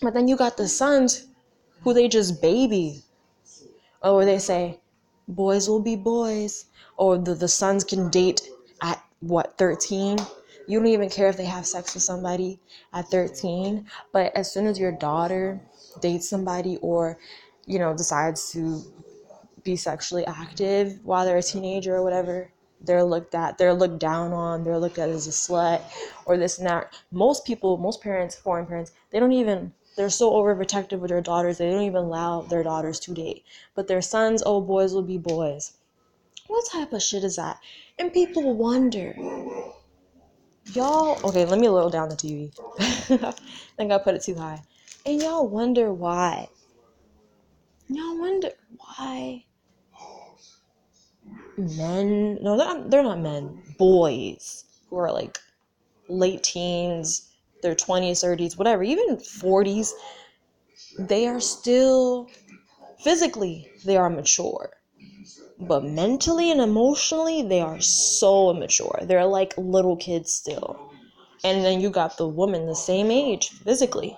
But 0.00 0.14
then 0.14 0.28
you 0.28 0.36
got 0.36 0.56
the 0.56 0.68
sons 0.68 1.26
who 1.82 1.92
they 1.92 2.08
just 2.08 2.40
baby 2.40 3.02
Oh, 4.02 4.14
or 4.14 4.24
they 4.24 4.38
say 4.38 4.80
boys 5.26 5.68
will 5.68 5.80
be 5.80 5.96
boys. 5.96 6.66
Or 6.96 7.16
the, 7.16 7.34
the 7.34 7.48
sons 7.48 7.84
can 7.84 8.10
date 8.10 8.48
at 8.82 9.02
what 9.20 9.56
13 9.58 10.18
you 10.68 10.78
don't 10.78 10.88
even 10.88 11.08
care 11.08 11.28
if 11.28 11.36
they 11.36 11.46
have 11.46 11.66
sex 11.66 11.94
with 11.94 12.02
somebody 12.02 12.60
at 12.92 13.08
13 13.08 13.86
but 14.12 14.36
as 14.36 14.52
soon 14.52 14.66
as 14.66 14.78
your 14.78 14.92
daughter 14.92 15.60
dates 16.00 16.28
somebody 16.28 16.76
or 16.82 17.18
you 17.66 17.78
know 17.78 17.96
decides 17.96 18.52
to 18.52 18.82
be 19.64 19.74
sexually 19.74 20.24
active 20.26 21.00
while 21.02 21.24
they're 21.24 21.38
a 21.38 21.42
teenager 21.42 21.96
or 21.96 22.04
whatever 22.04 22.50
they're 22.82 23.02
looked 23.02 23.34
at 23.34 23.58
they're 23.58 23.74
looked 23.74 23.98
down 23.98 24.32
on 24.32 24.62
they're 24.62 24.78
looked 24.78 24.98
at 24.98 25.08
as 25.08 25.26
a 25.26 25.30
slut 25.30 25.82
or 26.26 26.36
this 26.36 26.58
and 26.58 26.68
that. 26.68 26.94
Most 27.10 27.44
people 27.44 27.76
most 27.76 28.00
parents 28.00 28.36
foreign 28.36 28.66
parents 28.66 28.92
they 29.10 29.18
don't 29.18 29.32
even 29.32 29.72
they're 29.98 30.08
so 30.08 30.30
overprotective 30.30 31.00
with 31.00 31.10
their 31.10 31.20
daughters 31.20 31.58
they 31.58 31.68
don't 31.68 31.82
even 31.82 32.04
allow 32.04 32.42
their 32.42 32.62
daughters 32.62 33.00
to 33.00 33.12
date. 33.12 33.44
But 33.74 33.88
their 33.88 34.00
sons 34.00 34.44
oh 34.46 34.60
boys 34.60 34.94
will 34.94 35.02
be 35.02 35.18
boys. 35.18 35.72
What 36.46 36.64
type 36.70 36.92
of 36.92 37.02
shit 37.02 37.24
is 37.24 37.34
that? 37.34 37.58
And 37.98 38.12
people 38.12 38.54
wonder. 38.54 39.16
Y'all 40.72 41.18
okay 41.24 41.44
let 41.44 41.58
me 41.58 41.68
lower 41.68 41.90
down 41.90 42.10
the 42.10 42.14
tv 42.14 42.52
i 42.78 43.32
think 43.76 43.90
i 43.90 43.98
put 43.98 44.14
it 44.14 44.22
too 44.22 44.36
high. 44.36 44.62
And 45.04 45.20
y'all 45.20 45.48
wonder 45.48 45.92
why. 45.92 46.48
Y'all 47.88 48.20
wonder 48.20 48.50
why 48.76 49.46
men 51.56 52.38
no 52.40 52.56
they're 52.56 52.66
not, 52.66 52.90
they're 52.90 53.02
not 53.02 53.18
men 53.18 53.60
boys 53.78 54.64
who 54.88 54.96
are 54.96 55.10
like 55.10 55.38
late 56.08 56.44
teens 56.44 57.27
their 57.62 57.74
20s 57.74 58.22
30s 58.22 58.56
whatever 58.58 58.82
even 58.82 59.16
40s 59.16 59.92
they 60.98 61.26
are 61.26 61.40
still 61.40 62.28
physically 63.00 63.70
they 63.84 63.96
are 63.96 64.10
mature. 64.10 64.70
But 65.60 65.84
mentally 65.84 66.50
and 66.50 66.60
emotionally 66.60 67.42
they 67.42 67.60
are 67.60 67.80
so 67.80 68.50
immature. 68.50 69.00
They're 69.02 69.26
like 69.26 69.54
little 69.56 69.96
kids 69.96 70.32
still. 70.32 70.92
And 71.44 71.64
then 71.64 71.80
you 71.80 71.90
got 71.90 72.16
the 72.16 72.28
woman 72.28 72.66
the 72.66 72.74
same 72.74 73.10
age 73.10 73.50
physically 73.50 74.16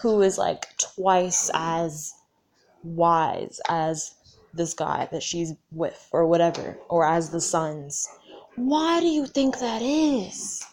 who 0.00 0.22
is 0.22 0.38
like 0.38 0.66
twice 0.78 1.50
as 1.52 2.14
wise 2.82 3.60
as 3.68 4.14
this 4.54 4.72
guy 4.74 5.08
that 5.12 5.22
she's 5.22 5.52
with 5.70 6.08
or 6.12 6.26
whatever 6.26 6.78
or 6.88 7.06
as 7.06 7.30
the 7.30 7.40
sons. 7.40 8.08
Why 8.56 9.00
do 9.00 9.06
you 9.06 9.26
think 9.26 9.58
that 9.58 9.82
is 9.82 10.64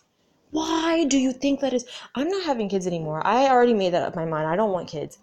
why 0.52 1.06
do 1.06 1.18
you 1.18 1.32
think 1.32 1.60
that 1.60 1.74
is 1.74 1.86
i'm 2.16 2.30
not 2.30 2.46
having 2.46 2.70
kids 2.70 2.88
anymore 2.88 3.26
i 3.26 3.48
already 3.48 3.74
made 3.74 3.94
that 3.94 4.04
up 4.04 4.16
my 4.16 4.26
mind 4.26 4.48
i 4.48 4.56
don't 4.56 4.72
want 4.72 4.88
kids 4.88 5.18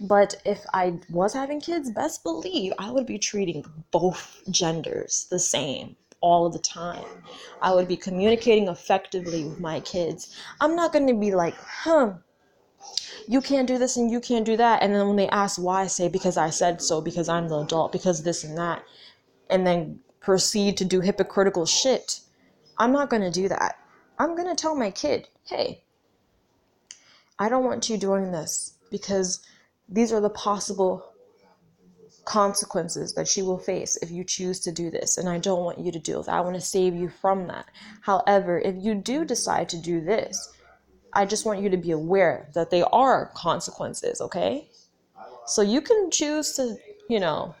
but 0.00 0.34
if 0.44 0.64
i 0.72 0.94
was 1.10 1.34
having 1.34 1.60
kids 1.60 1.90
best 1.90 2.22
believe 2.22 2.72
i 2.78 2.90
would 2.90 3.06
be 3.06 3.18
treating 3.18 3.64
both 3.90 4.42
genders 4.50 5.26
the 5.30 5.38
same 5.38 5.96
all 6.20 6.48
the 6.48 6.58
time 6.58 7.04
i 7.60 7.72
would 7.72 7.86
be 7.86 7.96
communicating 7.96 8.68
effectively 8.68 9.44
with 9.44 9.60
my 9.60 9.78
kids 9.80 10.34
i'm 10.60 10.74
not 10.74 10.92
going 10.92 11.06
to 11.06 11.14
be 11.14 11.34
like 11.34 11.54
huh 11.56 12.14
you 13.26 13.40
can't 13.40 13.66
do 13.66 13.78
this 13.78 13.96
and 13.96 14.10
you 14.10 14.20
can't 14.20 14.44
do 14.44 14.56
that. 14.56 14.82
And 14.82 14.94
then 14.94 15.06
when 15.06 15.16
they 15.16 15.28
ask 15.28 15.60
why, 15.60 15.82
I 15.82 15.86
say 15.86 16.08
because 16.08 16.36
I 16.36 16.50
said 16.50 16.82
so, 16.82 17.00
because 17.00 17.28
I'm 17.28 17.48
the 17.48 17.60
adult, 17.60 17.92
because 17.92 18.22
this 18.22 18.44
and 18.44 18.56
that. 18.58 18.84
And 19.50 19.66
then 19.66 20.00
proceed 20.20 20.76
to 20.78 20.84
do 20.84 21.00
hypocritical 21.00 21.66
shit. 21.66 22.20
I'm 22.78 22.92
not 22.92 23.10
going 23.10 23.22
to 23.22 23.30
do 23.30 23.48
that. 23.48 23.76
I'm 24.18 24.36
going 24.36 24.48
to 24.48 24.54
tell 24.54 24.76
my 24.76 24.90
kid, 24.90 25.28
hey, 25.48 25.82
I 27.38 27.48
don't 27.48 27.64
want 27.64 27.88
you 27.90 27.96
doing 27.96 28.30
this 28.30 28.74
because 28.90 29.44
these 29.88 30.12
are 30.12 30.20
the 30.20 30.30
possible 30.30 31.04
consequences 32.24 33.12
that 33.14 33.28
she 33.28 33.42
will 33.42 33.58
face 33.58 33.96
if 33.96 34.10
you 34.10 34.24
choose 34.24 34.60
to 34.60 34.72
do 34.72 34.90
this. 34.90 35.18
And 35.18 35.28
I 35.28 35.38
don't 35.38 35.64
want 35.64 35.78
you 35.78 35.92
to 35.92 35.98
do 35.98 36.20
it. 36.20 36.28
I 36.28 36.40
want 36.40 36.54
to 36.54 36.60
save 36.60 36.94
you 36.94 37.08
from 37.08 37.48
that. 37.48 37.66
However, 38.02 38.58
if 38.58 38.76
you 38.78 38.94
do 38.94 39.24
decide 39.24 39.68
to 39.70 39.78
do 39.78 40.00
this, 40.00 40.52
I 41.12 41.26
just 41.26 41.44
want 41.44 41.60
you 41.60 41.68
to 41.70 41.76
be 41.76 41.90
aware 41.90 42.48
that 42.54 42.70
they 42.70 42.82
are 42.82 43.30
consequences, 43.34 44.20
okay? 44.20 44.68
So 45.46 45.62
you 45.62 45.80
can 45.80 46.10
choose 46.10 46.52
to, 46.54 46.76
you 47.08 47.20
know, 47.20 47.54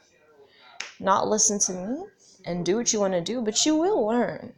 not 0.98 1.28
listen 1.28 1.58
to 1.60 1.72
me 1.72 2.04
and 2.46 2.64
do 2.64 2.76
what 2.76 2.92
you 2.92 3.00
want 3.00 3.12
to 3.12 3.20
do, 3.20 3.42
but 3.42 3.66
you 3.66 3.76
will 3.76 4.06
learn. 4.06 4.52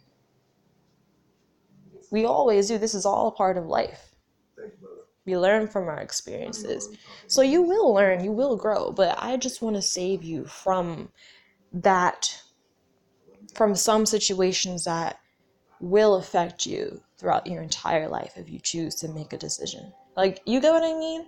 We 2.10 2.24
always 2.24 2.68
do. 2.68 2.78
This 2.78 2.94
is 2.94 3.06
all 3.06 3.28
a 3.28 3.32
part 3.32 3.56
of 3.56 3.66
life. 3.66 4.14
We 5.24 5.36
learn 5.36 5.66
from 5.66 5.88
our 5.88 6.00
experiences. 6.00 6.88
So 7.26 7.42
you 7.42 7.62
will 7.62 7.92
learn, 7.92 8.22
you 8.22 8.30
will 8.30 8.56
grow, 8.56 8.92
but 8.92 9.16
I 9.20 9.36
just 9.36 9.60
want 9.60 9.74
to 9.76 9.82
save 9.82 10.22
you 10.22 10.44
from 10.44 11.10
that, 11.72 12.42
from 13.54 13.74
some 13.74 14.06
situations 14.06 14.84
that 14.84 15.18
will 15.80 16.14
affect 16.14 16.64
you 16.64 17.02
throughout 17.18 17.46
your 17.46 17.62
entire 17.62 18.08
life 18.08 18.34
if 18.36 18.48
you 18.48 18.60
choose 18.60 18.94
to 18.96 19.08
make 19.08 19.32
a 19.32 19.38
decision. 19.38 19.92
Like, 20.16 20.40
you 20.46 20.60
get 20.60 20.72
what 20.72 20.84
I 20.84 20.96
mean? 20.96 21.26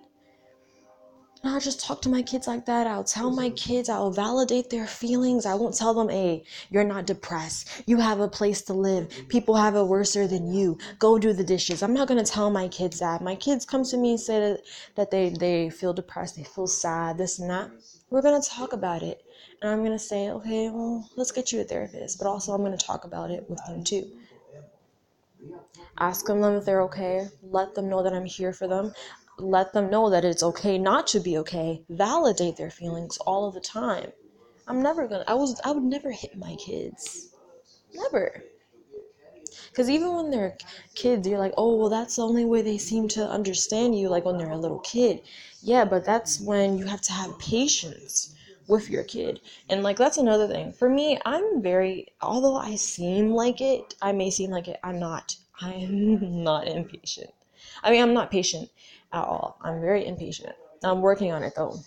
I'll 1.45 1.61
just 1.61 1.81
talk 1.81 2.03
to 2.03 2.09
my 2.09 2.23
kids 2.23 2.49
like 2.49 2.67
that. 2.67 2.87
I'll 2.87 3.05
tell 3.05 3.31
my 3.31 3.51
kids, 3.51 3.89
I'll 3.89 4.11
validate 4.11 4.71
their 4.71 4.87
feelings. 4.87 5.47
I 5.47 5.55
won't 5.55 5.77
tell 5.77 5.95
them, 5.95 6.09
hey, 6.09 6.45
you're 6.69 6.85
not 6.85 7.07
depressed. 7.07 7.83
You 7.87 7.99
have 7.99 8.19
a 8.19 8.29
place 8.29 8.63
to 8.63 8.73
live. 8.73 9.09
People 9.29 9.55
have 9.55 9.77
it 9.77 9.85
worser 9.85 10.27
than 10.27 10.53
you. 10.53 10.79
Go 10.99 11.19
do 11.19 11.33
the 11.33 11.45
dishes. 11.45 11.83
I'm 11.83 11.95
not 11.95 12.09
going 12.09 12.23
to 12.23 12.31
tell 12.31 12.51
my 12.51 12.67
kids 12.69 12.99
that. 12.99 13.23
My 13.23 13.37
kids 13.37 13.65
come 13.65 13.85
to 13.85 13.97
me 13.97 14.11
and 14.11 14.21
say 14.21 14.41
that, 14.41 14.63
that 14.97 15.11
they, 15.13 15.29
they 15.29 15.71
feel 15.71 15.93
depressed, 15.93 16.37
they 16.37 16.45
feel 16.45 16.67
sad, 16.67 17.19
this 17.19 17.39
and 17.39 17.51
that. 17.51 17.71
We're 18.11 18.23
going 18.23 18.41
to 18.41 18.49
talk 18.49 18.73
about 18.73 19.03
it. 19.03 19.23
And 19.63 19.71
I'm 19.71 19.81
going 19.85 19.93
to 19.93 19.99
say, 19.99 20.31
okay, 20.31 20.71
well, 20.71 21.09
let's 21.17 21.33
get 21.33 21.53
you 21.53 21.61
a 21.61 21.65
therapist. 21.65 22.19
But 22.19 22.27
also, 22.27 22.53
I'm 22.53 22.63
going 22.63 22.77
to 22.77 22.85
talk 22.85 23.05
about 23.05 23.31
it 23.31 23.49
with 23.49 23.65
them 23.67 23.85
too 23.85 24.11
ask 26.01 26.27
them 26.27 26.45
if 26.45 26.65
they're 26.65 26.83
okay, 26.83 27.27
let 27.43 27.75
them 27.75 27.89
know 27.89 28.03
that 28.03 28.13
I'm 28.13 28.25
here 28.25 28.53
for 28.53 28.69
them, 28.69 28.93
let 29.39 29.73
them 29.73 29.91
know 29.91 30.11
that 30.11 30.25
it's 30.25 30.43
okay 30.43 30.79
not 30.79 31.07
to 31.09 31.21
be 31.21 31.39
okay, 31.39 31.83
validate 31.89 32.57
their 32.57 32.71
feelings 32.71 33.17
all 33.19 33.47
of 33.47 33.55
the 33.55 33.61
time. 33.61 34.13
I'm 34.67 34.83
never 34.83 35.07
gonna, 35.07 35.25
I 35.27 35.35
was, 35.35 35.61
I 35.65 35.73
would 35.73 35.83
never 35.83 36.11
hit 36.11 36.37
my 36.37 36.57
kids. 36.57 37.29
Never. 37.95 38.45
Because 39.71 39.89
even 39.89 40.15
when 40.15 40.31
they're 40.31 40.59
kids, 40.95 41.27
you're 41.27 41.39
like, 41.39 41.55
oh, 41.57 41.77
well, 41.77 41.89
that's 41.89 42.17
the 42.17 42.23
only 42.23 42.45
way 42.45 42.63
they 42.63 42.79
seem 42.79 43.09
to 43.09 43.29
understand 43.29 43.99
you, 43.99 44.09
like 44.09 44.25
when 44.25 44.37
they're 44.37 44.51
a 44.51 44.59
little 44.59 44.81
kid. 44.81 45.23
Yeah, 45.63 45.85
but 45.85 46.05
that's 46.05 46.41
when 46.41 46.77
you 46.77 46.87
have 46.87 47.01
to 47.03 47.13
have 47.13 47.39
patience 47.39 48.35
with 48.67 48.91
your 48.91 49.05
kid. 49.05 49.41
And 49.69 49.83
like 49.83 49.97
that's 49.97 50.19
another 50.19 50.47
thing. 50.47 50.73
For 50.73 50.89
me, 50.89 51.19
I'm 51.25 51.63
very 51.63 52.09
although 52.21 52.57
I 52.57 52.77
seem 52.77 53.31
like 53.31 53.61
it, 53.61 53.95
I 54.03 54.13
may 54.13 54.31
seem 54.31 54.51
like 54.51 54.69
it, 54.69 54.79
I'm 54.85 54.99
not. 54.99 55.37
I 55.61 55.73
am 55.73 56.43
not 56.45 56.69
impatient. 56.69 57.31
I 57.83 57.91
mean, 57.91 58.03
I'm 58.03 58.15
not 58.15 58.31
patient 58.31 58.71
at 59.13 59.25
all. 59.25 59.59
I'm 59.63 59.81
very 59.81 60.07
impatient. 60.07 60.55
I'm 60.85 61.01
working 61.01 61.33
on 61.33 61.43
it 61.43 61.55
though. 61.57 61.79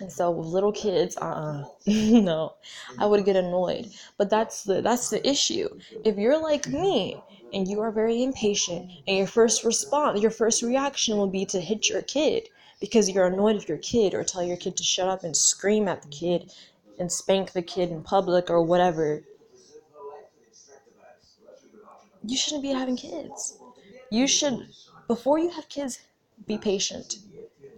And 0.00 0.10
so 0.10 0.30
with 0.30 0.46
little 0.46 0.72
kids, 0.72 1.16
uh, 1.18 1.64
no, 1.86 2.54
I 2.98 3.06
would 3.06 3.24
get 3.24 3.36
annoyed. 3.36 3.90
But 4.16 4.30
that's 4.30 4.64
the 4.64 4.80
that's 4.80 5.10
the 5.10 5.26
issue. 5.28 5.68
If 6.04 6.16
you're 6.16 6.40
like 6.40 6.66
me 6.68 7.22
and 7.52 7.68
you 7.68 7.80
are 7.80 7.90
very 7.90 8.22
impatient, 8.22 8.90
and 9.06 9.18
your 9.18 9.26
first 9.26 9.64
response, 9.64 10.20
your 10.20 10.30
first 10.30 10.62
reaction 10.62 11.16
will 11.16 11.26
be 11.26 11.44
to 11.46 11.60
hit 11.60 11.88
your 11.88 12.02
kid 12.02 12.48
because 12.80 13.10
you're 13.10 13.26
annoyed 13.26 13.56
with 13.56 13.68
your 13.68 13.78
kid, 13.78 14.14
or 14.14 14.24
tell 14.24 14.42
your 14.42 14.56
kid 14.56 14.76
to 14.78 14.82
shut 14.82 15.08
up 15.08 15.22
and 15.22 15.36
scream 15.36 15.86
at 15.86 16.00
the 16.00 16.08
kid, 16.08 16.50
and 16.98 17.12
spank 17.12 17.52
the 17.52 17.62
kid 17.62 17.90
in 17.90 18.02
public 18.02 18.48
or 18.48 18.62
whatever. 18.62 19.22
You 22.24 22.36
shouldn't 22.36 22.62
be 22.62 22.70
having 22.70 22.96
kids. 22.96 23.58
You 24.10 24.26
should, 24.26 24.68
before 25.08 25.38
you 25.38 25.50
have 25.50 25.68
kids, 25.68 26.00
be 26.46 26.58
patient. 26.58 27.18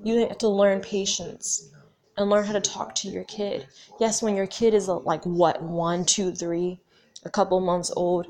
You 0.02 0.26
have 0.26 0.38
to 0.38 0.48
learn 0.48 0.80
patience 0.80 1.70
and 2.16 2.28
learn 2.28 2.44
how 2.44 2.52
to 2.52 2.60
talk 2.60 2.94
to 2.96 3.08
your 3.08 3.24
kid. 3.24 3.66
Yes, 4.00 4.22
when 4.22 4.36
your 4.36 4.46
kid 4.46 4.74
is 4.74 4.88
like 4.88 5.24
what, 5.24 5.62
one, 5.62 6.04
two, 6.04 6.32
three, 6.32 6.80
a 7.24 7.30
couple 7.30 7.60
months 7.60 7.92
old, 7.96 8.26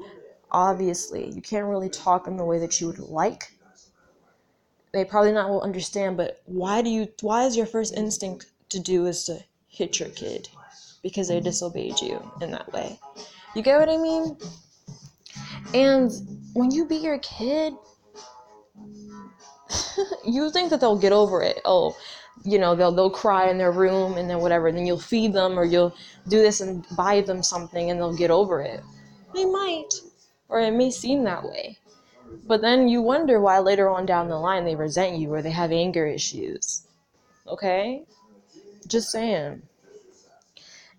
obviously 0.51 1.31
you 1.31 1.41
can't 1.41 1.67
really 1.67 1.89
talk 1.89 2.27
in 2.27 2.37
the 2.37 2.45
way 2.45 2.59
that 2.59 2.81
you 2.81 2.87
would 2.87 2.99
like. 2.99 3.53
They 4.93 5.05
probably 5.05 5.33
not 5.33 5.49
will 5.49 5.63
understand, 5.63 6.19
but 6.19 6.43
why 6.45 6.83
do 6.83 6.91
you 6.91 7.09
why 7.23 7.45
is 7.45 7.57
your 7.57 7.67
first 7.67 7.97
instinct 7.97 8.47
to 8.69 8.79
do 8.79 9.07
is 9.07 9.25
to 9.25 9.41
hit 9.67 9.99
your 9.99 10.11
kid? 10.11 10.49
Because 11.03 11.29
they 11.29 11.41
disobeyed 11.41 12.01
you 12.01 12.31
in 12.41 12.51
that 12.51 12.71
way. 12.73 12.99
You 13.57 13.63
get 13.63 13.79
what 13.79 13.89
I 13.89 13.97
mean? 13.97 14.37
And 15.75 16.13
when 16.53 16.71
you 16.71 16.85
beat 16.85 17.01
your 17.01 17.19
kid, 17.19 17.75
you 20.25 20.51
think 20.51 20.71
that 20.71 20.81
they'll 20.81 20.99
get 20.99 21.13
over 21.13 21.43
it. 21.43 21.61
Oh, 21.65 21.97
you 22.45 22.59
know, 22.59 22.75
they'll 22.75 22.93
they'll 22.93 23.11
cry 23.11 23.51
in 23.51 23.59
their 23.59 23.73
room 23.73 24.17
and 24.17 24.29
then 24.29 24.41
whatever. 24.41 24.69
And 24.69 24.77
then 24.77 24.87
you'll 24.87 24.99
feed 24.99 25.33
them 25.33 25.59
or 25.59 25.65
you'll 25.65 25.95
do 26.29 26.41
this 26.41 26.61
and 26.61 26.85
buy 26.97 27.21
them 27.21 27.43
something 27.43 27.91
and 27.91 28.01
they'll 28.01 28.17
get 28.17 28.31
over 28.31 28.61
it. 28.61 28.83
They 29.35 29.45
might, 29.45 29.91
or 30.49 30.61
it 30.61 30.73
may 30.73 30.91
seem 30.91 31.25
that 31.25 31.45
way. 31.45 31.79
But 32.47 32.61
then 32.61 32.89
you 32.89 33.03
wonder 33.03 33.41
why 33.41 33.59
later 33.59 33.89
on 33.89 34.07
down 34.07 34.29
the 34.29 34.39
line 34.39 34.65
they 34.65 34.75
resent 34.75 35.19
you 35.19 35.33
or 35.33 35.43
they 35.43 35.51
have 35.51 35.73
anger 35.73 36.07
issues. 36.07 36.87
Okay? 37.47 38.05
Just 38.87 39.11
saying. 39.11 39.63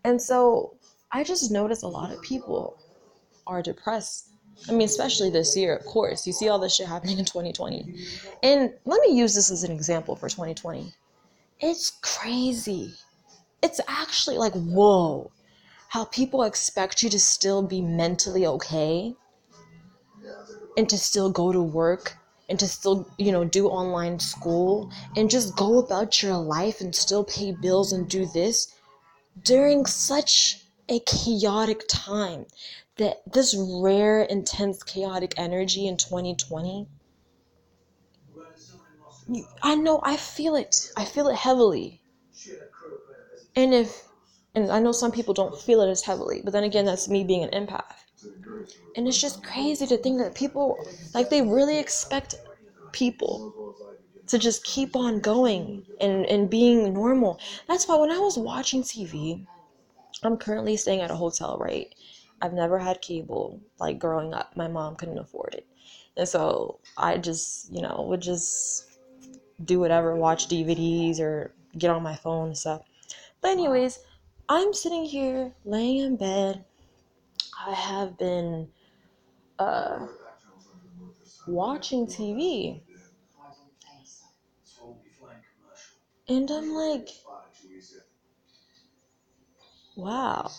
And 0.04 0.22
so 0.22 0.76
I 1.12 1.24
just 1.24 1.52
notice 1.52 1.84
a 1.84 1.88
lot 1.88 2.12
of 2.12 2.22
people 2.22 2.78
are 3.46 3.62
depressed 3.62 4.30
I 4.70 4.72
mean, 4.72 4.86
especially 4.86 5.30
this 5.30 5.56
year, 5.58 5.76
of 5.76 5.86
course. 5.86 6.26
You 6.26 6.34
see 6.34 6.50
all 6.50 6.60
this 6.60 6.76
shit 6.76 6.88
happening 6.88 7.20
in 7.20 7.26
2020. 7.26 7.96
And 8.44 8.74
let 8.86 9.02
me 9.02 9.14
use 9.16 9.36
this 9.36 9.52
as 9.52 9.64
an 9.64 9.72
example 9.72 10.16
for 10.16 10.30
2020. 10.30 10.94
It's 11.60 11.92
crazy. 12.02 12.94
It's 13.62 13.80
actually 13.88 14.38
like, 14.38 14.54
whoa. 14.54 15.32
how 15.90 16.06
people 16.06 16.44
expect 16.44 17.04
you 17.04 17.10
to 17.10 17.20
still 17.20 17.62
be 17.62 17.82
mentally 17.82 18.46
okay 18.48 19.16
and 20.78 20.90
to 20.90 20.98
still 20.98 21.30
go 21.30 21.52
to 21.52 21.62
work 21.62 22.18
and 22.50 22.60
to 22.60 22.68
still, 22.68 23.08
you 23.18 23.32
know, 23.32 23.46
do 23.46 23.68
online 23.68 24.20
school 24.20 24.92
and 25.16 25.30
just 25.30 25.56
go 25.56 25.80
about 25.80 26.22
your 26.22 26.36
life 26.36 26.82
and 26.82 26.96
still 26.96 27.24
pay 27.24 27.52
bills 27.52 27.94
and 27.94 28.10
do 28.10 28.26
this 28.34 28.74
during 29.44 29.86
such 29.86 30.64
a 30.90 31.00
chaotic 31.02 31.84
time 31.88 32.46
that 32.98 33.22
this 33.32 33.56
rare 33.56 34.22
intense 34.24 34.84
chaotic 34.84 35.34
energy 35.38 35.88
in 35.88 35.98
2020 35.98 36.88
I 39.62 39.76
know 39.76 40.00
I 40.04 40.18
feel 40.18 40.56
it. 40.56 40.90
I 40.96 41.06
feel 41.06 41.28
it 41.28 41.36
heavily. 41.36 42.02
And 43.56 43.74
if 43.74 44.10
and 44.54 44.72
I 44.72 44.78
know 44.80 44.92
some 44.92 45.12
people 45.12 45.34
don't 45.34 45.58
feel 45.58 45.82
it 45.82 45.90
as 45.90 46.04
heavily, 46.04 46.42
but 46.44 46.54
then 46.54 46.64
again 46.64 46.86
that's 46.86 47.08
me 47.08 47.24
being 47.24 47.44
an 47.44 47.50
empath. 47.50 48.06
And 48.96 49.08
it's 49.08 49.20
just 49.20 49.44
crazy 49.44 49.86
to 49.88 49.98
think 49.98 50.20
that 50.20 50.36
people 50.36 50.88
like 51.14 51.30
they 51.30 51.42
really 51.44 51.78
expect 51.80 52.36
people 52.92 53.54
to 54.28 54.40
just 54.40 54.64
keep 54.64 54.96
on 54.96 55.22
going 55.22 55.86
and, 56.00 56.26
and 56.28 56.50
being 56.50 56.94
normal. 56.94 57.40
That's 57.68 57.88
why 57.88 57.98
when 57.98 58.12
I 58.12 58.20
was 58.20 58.38
watching 58.38 58.84
TV, 58.84 59.48
I'm 60.24 60.38
currently 60.38 60.78
staying 60.78 61.02
at 61.02 61.12
a 61.12 61.16
hotel, 61.18 61.58
right? 61.60 61.94
I've 62.44 62.54
never 62.54 62.80
had 62.80 63.02
cable. 63.02 63.62
Like 63.80 64.00
growing 64.00 64.36
up, 64.36 64.56
my 64.58 64.68
mom 64.70 64.98
couldn't 64.98 65.20
afford 65.20 65.56
it. 65.56 65.68
And 66.18 66.30
so 66.30 66.80
I 66.98 67.18
just, 67.18 67.74
you 67.74 67.82
know, 67.82 68.06
would 68.10 68.22
just 68.22 68.86
do 69.66 69.80
whatever, 69.80 70.16
watch 70.16 70.48
DVDs 70.48 71.20
or 71.20 71.54
get 71.78 71.92
on 71.92 72.04
my 72.04 72.16
phone 72.16 72.48
and 72.50 72.58
stuff. 72.58 72.84
But, 73.42 73.52
anyways, 73.52 74.00
I'm 74.50 74.74
sitting 74.74 75.06
here 75.06 75.54
laying 75.66 76.00
in 76.00 76.18
bed. 76.18 76.66
I 77.66 77.74
have 77.74 78.18
been 78.18 78.70
uh, 79.60 80.08
watching 81.48 82.08
TV. 82.08 82.82
And 86.28 86.52
I'm 86.52 86.74
like, 86.74 87.10
wow. 89.96 90.52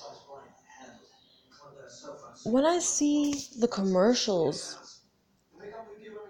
When 2.45 2.65
I 2.65 2.79
see 2.79 3.49
the 3.59 3.69
commercials 3.69 5.01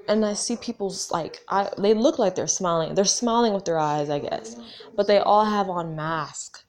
and 0.08 0.25
I 0.25 0.34
see 0.34 0.56
people's 0.56 1.11
like 1.11 1.40
I 1.49 1.70
they 1.78 1.94
look 1.94 2.18
like 2.18 2.34
they're 2.34 2.46
smiling. 2.46 2.94
They're 2.94 3.04
smiling 3.04 3.54
with 3.54 3.64
their 3.64 3.78
eyes, 3.78 4.11
I 4.11 4.18
guess. 4.18 4.56
But 4.94 5.06
they 5.06 5.18
all 5.18 5.44
have 5.44 5.68
on 5.68 5.96
masks. 5.96 6.64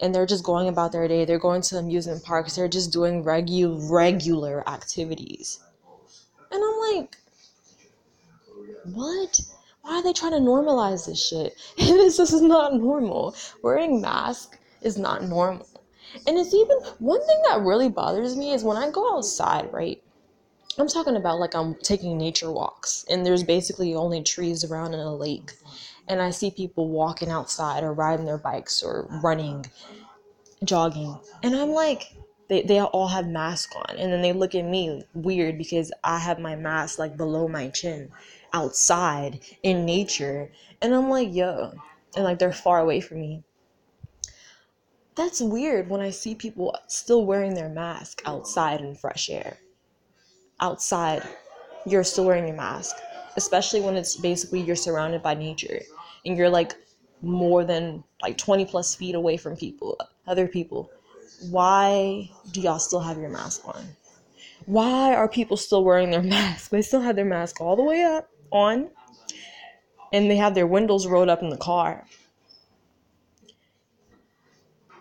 And 0.00 0.14
they're 0.14 0.26
just 0.26 0.44
going 0.44 0.68
about 0.68 0.92
their 0.92 1.06
day. 1.06 1.24
They're 1.24 1.38
going 1.38 1.62
to 1.62 1.78
amusement 1.78 2.24
parks. 2.24 2.56
They're 2.56 2.68
just 2.68 2.92
doing 2.92 3.22
regular 3.22 3.76
regular 3.88 4.68
activities. 4.68 5.60
And 6.50 6.62
I'm 6.62 6.96
like, 6.96 7.16
what? 8.92 9.40
Why 9.82 9.96
are 9.96 10.02
they 10.02 10.12
trying 10.12 10.32
to 10.32 10.38
normalize 10.38 11.06
this 11.06 11.24
shit? 11.26 11.56
this, 11.76 12.18
is 12.18 12.40
not 12.40 12.74
normal. 12.74 13.34
Wearing 13.62 14.00
mask 14.00 14.58
is 14.82 14.96
not 14.96 15.24
normal. 15.24 15.66
And 16.26 16.38
it's 16.38 16.54
even 16.54 16.78
one 16.98 17.24
thing 17.26 17.42
that 17.48 17.60
really 17.60 17.88
bothers 17.88 18.36
me 18.36 18.52
is 18.52 18.64
when 18.64 18.76
I 18.76 18.90
go 18.90 19.16
outside, 19.16 19.72
right? 19.72 20.02
I'm 20.78 20.88
talking 20.88 21.16
about 21.16 21.38
like 21.38 21.54
I'm 21.54 21.74
taking 21.76 22.18
nature 22.18 22.50
walks 22.50 23.04
and 23.08 23.24
there's 23.24 23.44
basically 23.44 23.94
only 23.94 24.22
trees 24.22 24.64
around 24.64 24.94
in 24.94 25.00
a 25.00 25.14
lake. 25.14 25.52
And 26.08 26.20
I 26.20 26.30
see 26.30 26.50
people 26.50 26.88
walking 26.88 27.30
outside 27.30 27.82
or 27.82 27.92
riding 27.92 28.26
their 28.26 28.38
bikes 28.38 28.82
or 28.82 29.06
running, 29.22 29.64
jogging. 30.64 31.18
And 31.42 31.54
I'm 31.54 31.70
like, 31.70 32.14
they, 32.48 32.62
they 32.62 32.80
all 32.80 33.08
have 33.08 33.26
masks 33.26 33.74
on. 33.74 33.96
And 33.96 34.12
then 34.12 34.20
they 34.20 34.32
look 34.32 34.54
at 34.54 34.64
me 34.64 35.04
weird 35.14 35.56
because 35.56 35.92
I 36.02 36.18
have 36.18 36.38
my 36.38 36.56
mask 36.56 36.98
like 36.98 37.16
below 37.16 37.48
my 37.48 37.68
chin 37.68 38.10
outside 38.52 39.40
in 39.62 39.86
nature. 39.86 40.50
And 40.82 40.94
I'm 40.94 41.08
like, 41.08 41.32
yo. 41.32 41.72
And 42.16 42.24
like 42.24 42.38
they're 42.38 42.52
far 42.52 42.80
away 42.80 43.00
from 43.00 43.20
me. 43.20 43.42
That's 45.16 45.40
weird 45.40 45.88
when 45.88 46.00
I 46.00 46.10
see 46.10 46.34
people 46.34 46.76
still 46.88 47.24
wearing 47.24 47.54
their 47.54 47.68
mask 47.68 48.22
outside 48.26 48.80
in 48.80 48.94
fresh 48.96 49.30
air 49.30 49.58
outside, 50.60 51.22
you're 51.86 52.04
still 52.04 52.24
wearing 52.24 52.46
your 52.46 52.56
mask, 52.56 52.96
especially 53.36 53.80
when 53.80 53.96
it's 53.96 54.16
basically 54.16 54.60
you're 54.60 54.76
surrounded 54.76 55.22
by 55.22 55.34
nature 55.34 55.80
and 56.24 56.36
you're 56.36 56.50
like 56.50 56.74
more 57.22 57.64
than 57.64 58.02
like 58.22 58.38
20 58.38 58.64
plus 58.64 58.94
feet 58.94 59.14
away 59.14 59.36
from 59.36 59.56
people, 59.56 59.98
other 60.26 60.46
people. 60.46 60.90
Why 61.50 62.30
do 62.52 62.60
y'all 62.60 62.78
still 62.78 63.00
have 63.00 63.18
your 63.18 63.30
mask 63.30 63.66
on? 63.66 63.84
Why 64.66 65.14
are 65.14 65.28
people 65.28 65.56
still 65.56 65.84
wearing 65.84 66.10
their 66.10 66.22
mask? 66.36 66.70
They 66.70 66.82
still 66.82 67.00
have 67.00 67.16
their 67.16 67.24
mask 67.24 67.60
all 67.60 67.76
the 67.76 67.82
way 67.82 68.02
up 68.02 68.30
on 68.50 68.88
and 70.12 70.30
they 70.30 70.36
have 70.36 70.54
their 70.54 70.66
windows 70.66 71.06
rolled 71.06 71.28
up 71.28 71.42
in 71.42 71.50
the 71.50 71.56
car. 71.56 72.06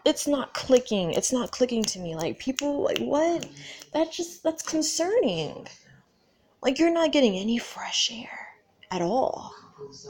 It's 0.06 0.28
not 0.28 0.54
clicking. 0.54 1.12
It's 1.12 1.32
not 1.32 1.52
clicking 1.52 1.84
to 1.84 2.00
me. 2.00 2.16
Like 2.16 2.38
people 2.38 2.84
like 2.84 3.00
what? 3.00 3.46
that 3.94 4.12
just 4.12 4.44
that's 4.44 4.62
concerning. 4.62 5.68
Like 6.62 6.80
you're 6.80 6.94
not 6.94 7.12
getting 7.12 7.38
any 7.38 7.58
fresh 7.58 8.12
air 8.12 8.48
at 8.92 9.02
all. 9.02 9.54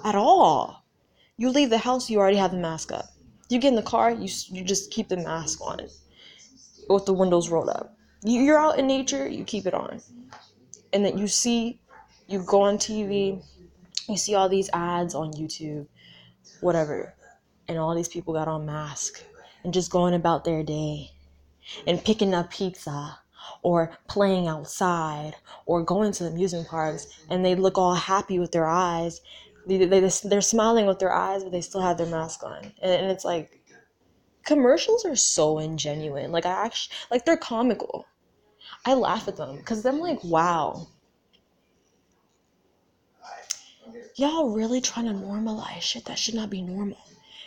At 0.03 0.15
all. 0.15 0.83
You 1.37 1.49
leave 1.49 1.69
the 1.69 1.77
house, 1.77 2.09
you 2.09 2.19
already 2.19 2.37
have 2.37 2.51
the 2.51 2.57
mask 2.57 2.91
up. 2.91 3.05
You 3.49 3.59
get 3.59 3.69
in 3.69 3.75
the 3.75 3.83
car, 3.83 4.11
you 4.11 4.29
you 4.49 4.63
just 4.63 4.91
keep 4.91 5.09
the 5.09 5.17
mask 5.17 5.61
on 5.61 5.79
with 6.89 7.05
the 7.05 7.13
windows 7.13 7.49
rolled 7.49 7.69
up. 7.69 7.95
You're 8.23 8.59
out 8.59 8.79
in 8.79 8.87
nature, 8.87 9.27
you 9.27 9.43
keep 9.43 9.65
it 9.65 9.73
on. 9.73 10.01
And 10.91 11.03
then 11.03 11.17
you 11.17 11.27
see, 11.27 11.79
you 12.27 12.43
go 12.43 12.61
on 12.61 12.77
TV, 12.77 13.43
you 14.07 14.17
see 14.17 14.35
all 14.35 14.47
these 14.47 14.69
ads 14.73 15.13
on 15.13 15.33
YouTube, 15.33 15.87
whatever, 16.61 17.13
and 17.67 17.77
all 17.77 17.95
these 17.95 18.07
people 18.07 18.33
got 18.33 18.47
on 18.47 18.65
masks 18.65 19.23
and 19.63 19.73
just 19.73 19.91
going 19.91 20.13
about 20.13 20.43
their 20.43 20.63
day 20.63 21.11
and 21.87 22.03
picking 22.03 22.33
up 22.33 22.51
pizza 22.51 23.19
or 23.61 23.97
playing 24.07 24.47
outside 24.47 25.35
or 25.65 25.83
going 25.83 26.11
to 26.11 26.23
the 26.23 26.29
amusement 26.29 26.67
parks 26.67 27.07
and 27.29 27.43
they 27.45 27.55
look 27.55 27.77
all 27.77 27.95
happy 27.95 28.39
with 28.39 28.51
their 28.51 28.67
eyes. 28.67 29.21
They, 29.65 29.85
they, 29.85 30.09
they're 30.23 30.41
smiling 30.41 30.85
with 30.85 30.99
their 30.99 31.13
eyes, 31.13 31.43
but 31.43 31.51
they 31.51 31.61
still 31.61 31.81
have 31.81 31.97
their 31.97 32.07
mask 32.07 32.43
on. 32.43 32.73
And, 32.81 32.91
and 32.91 33.11
it's 33.11 33.23
like, 33.23 33.61
commercials 34.43 35.05
are 35.05 35.15
so 35.15 35.55
ingenuine. 35.55 36.31
Like, 36.31 36.45
I 36.45 36.65
actually, 36.65 36.95
like, 37.09 37.25
they're 37.25 37.37
comical. 37.37 38.05
I 38.85 38.93
laugh 38.93 39.27
at 39.27 39.37
them 39.37 39.57
because 39.57 39.85
I'm 39.85 39.99
like, 39.99 40.23
wow. 40.23 40.87
Y'all 44.15 44.49
really 44.51 44.81
trying 44.81 45.07
to 45.07 45.13
normalize 45.13 45.81
shit 45.81 46.05
that 46.05 46.19
should 46.19 46.35
not 46.35 46.49
be 46.49 46.61
normal. 46.61 46.97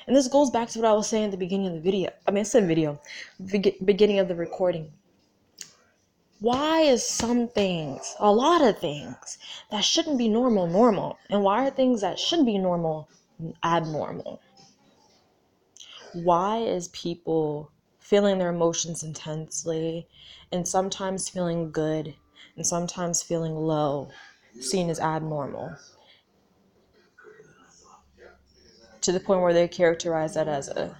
And 0.07 0.14
this 0.14 0.29
goes 0.29 0.51
back 0.51 0.69
to 0.71 0.79
what 0.79 0.88
I 0.88 0.92
was 0.92 1.09
saying 1.09 1.27
at 1.27 1.31
the 1.33 1.37
beginning 1.37 1.69
of 1.69 1.75
the 1.75 1.81
video. 1.81 2.11
I 2.27 2.31
mean, 2.31 2.40
I 2.40 2.45
said 2.45 2.66
video, 2.66 3.01
beginning 3.85 4.19
of 4.19 4.29
the 4.29 4.37
recording 4.37 4.92
why 6.40 6.81
is 6.81 7.07
some 7.07 7.49
things, 7.49 8.14
a 8.19 8.31
lot 8.31 8.61
of 8.61 8.79
things 8.79 9.38
that 9.71 9.83
shouldn't 9.83 10.19
be 10.19 10.29
normal, 10.29 10.66
normal? 10.66 11.19
And 11.31 11.42
why 11.42 11.66
are 11.66 11.71
things 11.71 12.03
that 12.03 12.19
should 12.19 12.45
be 12.45 12.59
normal 12.59 13.09
abnormal? 13.64 14.40
Why 16.12 16.59
is 16.59 16.88
people 16.88 17.71
feeling 17.99 18.38
their 18.38 18.51
emotions 18.51 19.03
intensely 19.03 20.07
and 20.53 20.69
sometimes 20.69 21.29
feeling 21.29 21.71
good 21.71 22.14
and 22.57 22.66
sometimes 22.66 23.23
feeling 23.23 23.55
low 23.55 24.11
seen 24.61 24.90
as 24.90 25.01
abnormal? 25.01 25.75
To 29.07 29.12
the 29.12 29.21
point 29.21 29.40
where 29.40 29.53
they 29.53 29.69
characterize 29.69 30.35
that 30.35 30.49
as 30.49 30.66
a 30.66 30.99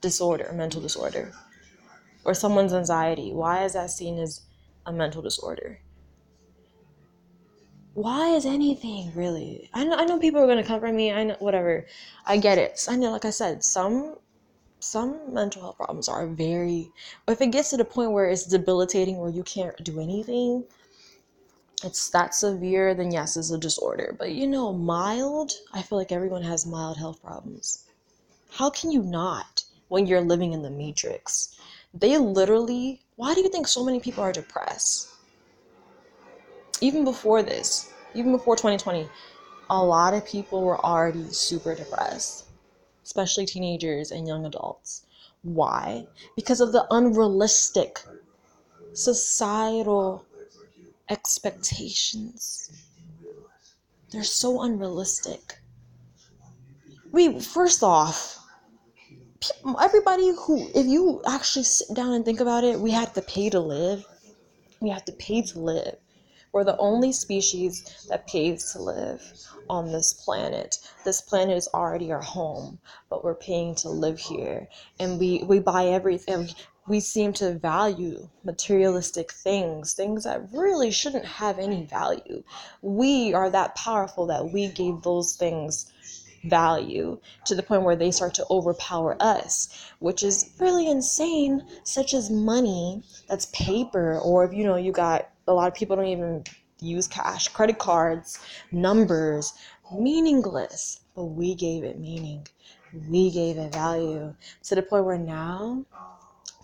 disorder, 0.00 0.52
mental 0.54 0.80
disorder 0.80 1.32
or 2.24 2.34
someone's 2.34 2.72
anxiety. 2.72 3.32
Why 3.32 3.64
is 3.64 3.72
that 3.72 3.90
seen 3.90 4.16
as 4.20 4.42
a 4.86 4.92
mental 4.92 5.22
disorder? 5.22 5.80
Why 7.94 8.28
is 8.28 8.46
anything 8.46 9.10
really? 9.16 9.68
I 9.74 9.82
know, 9.82 9.96
I 9.96 10.04
know 10.04 10.20
people 10.20 10.48
are 10.48 10.62
come 10.62 10.78
for 10.78 10.92
me 10.92 11.10
i 11.10 11.24
know 11.24 11.36
whatever. 11.40 11.86
I 12.24 12.36
get 12.36 12.58
it. 12.58 12.86
I 12.88 12.94
know 12.94 13.10
like 13.10 13.24
i 13.24 13.30
said 13.30 13.64
some 13.64 14.18
some 14.78 15.34
mental 15.34 15.62
health 15.62 15.78
problems 15.78 16.08
are 16.08 16.28
very 16.28 16.92
if 17.26 17.40
it 17.40 17.50
gets 17.50 17.70
to 17.70 17.76
the 17.76 17.84
point 17.84 18.12
where 18.12 18.26
it's 18.26 18.46
debilitating 18.46 19.18
where 19.18 19.30
you 19.30 19.42
can't 19.42 19.82
do 19.82 20.00
anything 20.00 20.62
it's 21.84 22.10
that 22.10 22.34
severe 22.34 22.94
then 22.94 23.10
yes 23.10 23.36
it's 23.36 23.50
a 23.50 23.58
disorder 23.58 24.14
but 24.18 24.32
you 24.32 24.46
know 24.46 24.72
mild 24.72 25.52
i 25.72 25.82
feel 25.82 25.98
like 25.98 26.12
everyone 26.12 26.42
has 26.42 26.66
mild 26.66 26.96
health 26.96 27.22
problems 27.22 27.84
how 28.50 28.70
can 28.70 28.90
you 28.90 29.02
not 29.02 29.62
when 29.88 30.06
you're 30.06 30.20
living 30.20 30.52
in 30.52 30.62
the 30.62 30.70
matrix 30.70 31.56
they 31.98 32.18
literally, 32.18 33.00
why 33.16 33.32
do 33.32 33.40
you 33.40 33.48
think 33.48 33.66
so 33.66 33.82
many 33.82 34.00
people 34.00 34.22
are 34.22 34.32
depressed? 34.32 35.08
Even 36.82 37.04
before 37.04 37.42
this, 37.42 37.90
even 38.14 38.32
before 38.32 38.54
2020, 38.54 39.08
a 39.70 39.82
lot 39.82 40.12
of 40.12 40.26
people 40.26 40.62
were 40.62 40.78
already 40.84 41.24
super 41.30 41.74
depressed, 41.74 42.44
especially 43.02 43.46
teenagers 43.46 44.10
and 44.10 44.28
young 44.28 44.44
adults. 44.44 45.06
Why? 45.42 46.06
Because 46.34 46.60
of 46.60 46.72
the 46.72 46.86
unrealistic 46.90 48.00
societal 48.92 50.26
expectations. 51.08 52.70
They're 54.10 54.24
so 54.24 54.62
unrealistic. 54.62 55.58
We, 57.12 57.40
first 57.40 57.82
off, 57.82 58.38
people, 59.40 59.80
everybody 59.80 60.32
who, 60.34 60.68
if 60.74 60.86
you 60.86 61.22
actually 61.26 61.64
sit 61.64 61.94
down 61.94 62.12
and 62.12 62.24
think 62.24 62.40
about 62.40 62.64
it, 62.64 62.78
we 62.78 62.90
have 62.92 63.12
to 63.14 63.22
pay 63.22 63.50
to 63.50 63.60
live. 63.60 64.04
We 64.80 64.90
have 64.90 65.04
to 65.06 65.12
pay 65.12 65.42
to 65.42 65.58
live. 65.58 65.96
We're 66.52 66.64
the 66.64 66.78
only 66.78 67.12
species 67.12 68.06
that 68.08 68.26
pays 68.26 68.72
to 68.72 68.82
live 68.82 69.22
on 69.68 69.92
this 69.92 70.12
planet. 70.12 70.78
This 71.04 71.20
planet 71.20 71.56
is 71.56 71.68
already 71.74 72.12
our 72.12 72.22
home, 72.22 72.78
but 73.10 73.24
we're 73.24 73.34
paying 73.34 73.74
to 73.76 73.90
live 73.90 74.18
here. 74.18 74.68
And 74.98 75.18
we, 75.18 75.42
we 75.42 75.58
buy 75.58 75.86
everything. 75.88 76.48
We 76.88 77.00
seem 77.00 77.32
to 77.34 77.58
value 77.58 78.28
materialistic 78.44 79.32
things, 79.32 79.92
things 79.92 80.24
that 80.24 80.52
really 80.52 80.90
shouldn't 80.90 81.24
have 81.24 81.58
any 81.58 81.84
value. 81.84 82.44
We 82.80 83.34
are 83.34 83.50
that 83.50 83.74
powerful 83.74 84.26
that 84.26 84.52
we 84.52 84.68
gave 84.68 85.02
those 85.02 85.34
things 85.34 85.92
value 86.44 87.18
to 87.44 87.54
the 87.54 87.62
point 87.62 87.82
where 87.82 87.96
they 87.96 88.10
start 88.10 88.34
to 88.34 88.46
overpower 88.50 89.16
us, 89.20 89.90
which 89.98 90.22
is 90.22 90.54
really 90.60 90.88
insane, 90.88 91.64
such 91.82 92.14
as 92.14 92.30
money 92.30 93.02
that's 93.28 93.46
paper, 93.46 94.18
or 94.20 94.44
if 94.44 94.52
you 94.52 94.64
know, 94.64 94.76
you 94.76 94.92
got 94.92 95.28
a 95.48 95.52
lot 95.52 95.68
of 95.68 95.74
people 95.74 95.96
don't 95.96 96.06
even 96.06 96.44
use 96.80 97.08
cash, 97.08 97.48
credit 97.48 97.78
cards, 97.78 98.38
numbers, 98.70 99.54
meaningless. 99.92 101.00
But 101.14 101.24
we 101.24 101.54
gave 101.54 101.82
it 101.82 101.98
meaning. 101.98 102.46
We 103.08 103.30
gave 103.30 103.56
it 103.56 103.72
value 103.72 104.34
to 104.64 104.74
the 104.74 104.82
point 104.82 105.04
where 105.04 105.18
now 105.18 105.84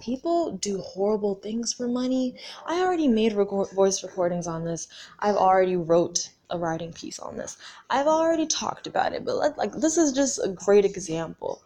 people 0.02 0.52
do 0.58 0.78
horrible 0.80 1.36
things 1.36 1.72
for 1.72 1.88
money. 1.88 2.34
I 2.66 2.80
already 2.80 3.08
made 3.08 3.32
voice 3.32 4.02
recordings 4.02 4.46
on 4.46 4.64
this. 4.64 4.88
I've 5.20 5.36
already 5.36 5.76
wrote 5.76 6.28
a 6.50 6.58
writing 6.58 6.92
piece 6.92 7.18
on 7.18 7.36
this. 7.36 7.56
I've 7.88 8.06
already 8.06 8.46
talked 8.46 8.86
about 8.86 9.14
it, 9.14 9.24
but 9.24 9.36
let, 9.36 9.56
like 9.56 9.72
this 9.72 9.96
is 9.96 10.12
just 10.12 10.38
a 10.44 10.48
great 10.48 10.84
example. 10.84 11.62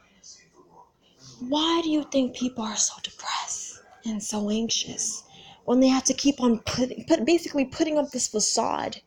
Why 1.48 1.80
do 1.82 1.90
you 1.90 2.04
think 2.04 2.36
people 2.36 2.64
are 2.64 2.76
so 2.76 2.94
depressed 3.02 3.80
and 4.04 4.22
so 4.22 4.50
anxious? 4.50 5.24
when 5.66 5.80
they 5.80 5.88
have 5.88 6.04
to 6.04 6.14
keep 6.14 6.40
on 6.40 6.60
putting, 6.60 7.04
put, 7.04 7.24
basically 7.24 7.64
putting 7.64 7.98
up 7.98 8.10
this 8.10 8.28
facade 8.28 9.00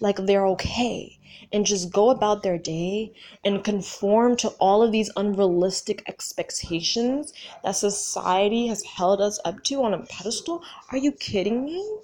like 0.00 0.16
they're 0.16 0.46
okay 0.46 1.18
and 1.52 1.66
just 1.66 1.92
go 1.92 2.10
about 2.10 2.42
their 2.42 2.58
day 2.58 3.12
and 3.44 3.64
conform 3.64 4.36
to 4.36 4.48
all 4.60 4.82
of 4.82 4.92
these 4.92 5.10
unrealistic 5.16 6.02
expectations 6.08 7.32
that 7.62 7.72
society 7.72 8.66
has 8.66 8.82
held 8.82 9.20
us 9.20 9.38
up 9.44 9.62
to 9.64 9.82
on 9.82 9.94
a 9.94 10.04
pedestal? 10.06 10.62
Are 10.90 10.98
you 10.98 11.12
kidding 11.12 11.64
me? 11.64 11.98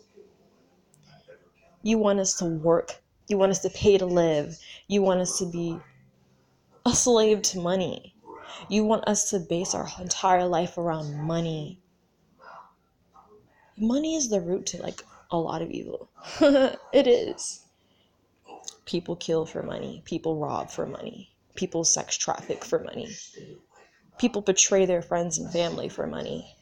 You 1.83 1.99
want 1.99 2.21
us 2.21 2.35
to 2.39 2.45
work, 2.45 3.01
you 3.29 3.39
want 3.39 3.51
us 3.51 3.61
to 3.61 3.71
pay 3.71 3.99
to 3.99 4.07
live, 4.07 4.59
you 4.89 5.03
want 5.03 5.21
us 5.21 5.39
to 5.39 5.47
be 5.47 5.79
a 6.85 6.93
slave 6.93 7.43
to 7.43 7.61
money. 7.61 8.15
You 8.69 8.85
want 8.85 9.07
us 9.07 9.31
to 9.31 9.39
base 9.39 9.75
our 9.75 9.89
entire 10.01 10.47
life 10.47 10.77
around 10.79 11.15
money 11.15 11.81
money 13.81 14.17
is 14.17 14.29
the 14.29 14.41
root 14.41 14.67
to 14.67 14.83
like 14.83 15.03
a 15.31 15.39
lot 15.39 15.63
of 15.63 15.71
evil. 15.71 16.09
it 16.41 17.07
is. 17.07 17.65
People 18.89 19.17
kill 19.17 19.45
for 19.45 19.63
money, 19.63 20.01
people 20.07 20.37
rob 20.37 20.71
for 20.71 20.87
money, 20.87 21.31
people 21.55 21.85
sex 21.85 22.17
traffic 22.17 22.65
for 22.65 22.83
money, 22.83 23.15
people 24.17 24.41
betray 24.41 24.87
their 24.87 25.03
friends 25.03 25.37
and 25.37 25.53
family 25.53 25.91
for 25.91 26.07
money. 26.07 26.57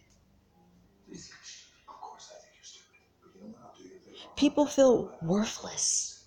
People 4.34 4.66
feel 4.66 5.16
worthless 5.22 6.24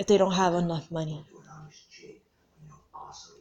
if 0.00 0.08
they 0.08 0.18
don't 0.18 0.32
have 0.32 0.54
enough 0.54 0.90
money. 0.90 1.24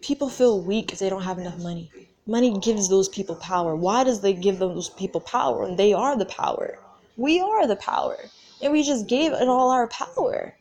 People 0.02 0.30
feel 0.30 0.62
weak 0.62 0.94
if 0.94 1.00
they 1.00 1.10
don't 1.10 1.24
have 1.24 1.40
enough 1.40 1.58
money. 1.58 1.92
Money 2.28 2.60
gives 2.60 2.90
those 2.90 3.10
people 3.10 3.38
power. 3.38 3.76
Why 3.76 4.04
does 4.04 4.22
they 4.22 4.34
give 4.34 4.60
those 4.60 4.90
people 4.90 5.22
power? 5.22 5.64
And 5.64 5.80
they 5.80 5.94
are 5.94 6.16
the 6.16 6.26
power. 6.26 6.78
We 7.16 7.40
are 7.40 7.66
the 7.66 7.76
power. 7.76 8.18
And 8.62 8.72
we 8.72 8.84
just 8.84 9.08
gave 9.08 9.32
it 9.34 9.48
all 9.48 9.72
our 9.72 9.88
power. 9.88 10.54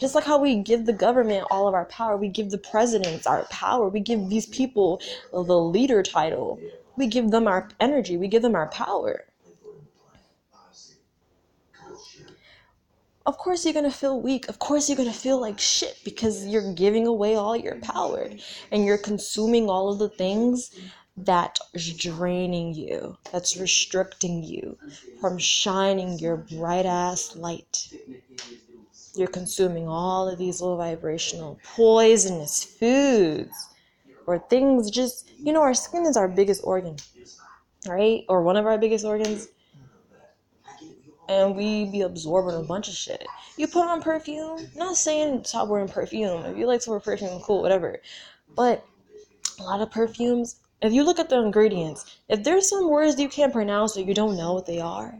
Just 0.00 0.14
like 0.14 0.24
how 0.24 0.38
we 0.38 0.56
give 0.56 0.86
the 0.86 0.92
government 0.92 1.46
all 1.50 1.68
of 1.68 1.74
our 1.74 1.84
power, 1.84 2.16
we 2.16 2.28
give 2.28 2.50
the 2.50 2.58
presidents 2.58 3.26
our 3.26 3.44
power, 3.44 3.88
we 3.88 4.00
give 4.00 4.28
these 4.28 4.46
people 4.46 5.00
the 5.32 5.58
leader 5.58 6.02
title, 6.02 6.58
we 6.96 7.06
give 7.06 7.30
them 7.30 7.46
our 7.46 7.68
energy, 7.80 8.16
we 8.16 8.28
give 8.28 8.42
them 8.42 8.54
our 8.54 8.68
power. 8.68 9.24
Of 13.26 13.38
course, 13.38 13.64
you're 13.64 13.72
gonna 13.72 13.90
feel 13.90 14.20
weak. 14.20 14.48
Of 14.50 14.58
course, 14.58 14.88
you're 14.88 14.98
gonna 14.98 15.12
feel 15.12 15.40
like 15.40 15.58
shit 15.58 15.98
because 16.04 16.46
you're 16.46 16.74
giving 16.74 17.06
away 17.06 17.36
all 17.36 17.56
your 17.56 17.76
power 17.76 18.28
and 18.70 18.84
you're 18.84 18.98
consuming 18.98 19.70
all 19.70 19.90
of 19.90 19.98
the 19.98 20.10
things 20.10 20.70
that 21.16 21.58
is 21.72 21.94
draining 21.94 22.74
you, 22.74 23.16
that's 23.32 23.56
restricting 23.56 24.42
you 24.42 24.76
from 25.20 25.38
shining 25.38 26.18
your 26.18 26.36
bright 26.36 26.84
ass 26.84 27.34
light. 27.36 27.88
You're 29.14 29.28
consuming 29.28 29.86
all 29.88 30.28
of 30.28 30.38
these 30.38 30.60
low 30.60 30.76
vibrational, 30.76 31.58
poisonous 31.76 32.64
foods 32.64 33.68
or 34.26 34.38
things 34.38 34.90
just, 34.90 35.30
you 35.38 35.52
know, 35.52 35.62
our 35.62 35.74
skin 35.74 36.06
is 36.06 36.16
our 36.16 36.28
biggest 36.28 36.62
organ, 36.64 36.96
right? 37.86 38.24
Or 38.28 38.42
one 38.42 38.56
of 38.56 38.66
our 38.66 38.78
biggest 38.78 39.04
organs 39.04 39.48
and 41.28 41.56
we 41.56 41.86
be 41.86 42.02
absorbing 42.02 42.56
a 42.56 42.62
bunch 42.62 42.88
of 42.88 42.94
shit. 42.94 43.26
You 43.56 43.66
put 43.66 43.86
on 43.86 44.02
perfume, 44.02 44.68
not 44.76 44.96
saying 44.96 45.44
stop 45.44 45.68
wearing 45.68 45.88
perfume. 45.88 46.44
If 46.44 46.56
you 46.56 46.66
like 46.66 46.80
to 46.82 46.90
wear 46.90 47.00
perfume, 47.00 47.40
cool, 47.40 47.62
whatever. 47.62 48.00
But 48.54 48.84
a 49.58 49.62
lot 49.62 49.80
of 49.80 49.90
perfumes, 49.90 50.56
if 50.82 50.92
you 50.92 51.02
look 51.04 51.18
at 51.18 51.28
the 51.28 51.38
ingredients, 51.38 52.18
if 52.28 52.42
there's 52.44 52.68
some 52.68 52.90
words 52.90 53.18
you 53.18 53.28
can't 53.28 53.52
pronounce 53.52 53.96
or 53.96 54.02
you 54.02 54.14
don't 54.14 54.36
know 54.36 54.52
what 54.52 54.66
they 54.66 54.80
are, 54.80 55.18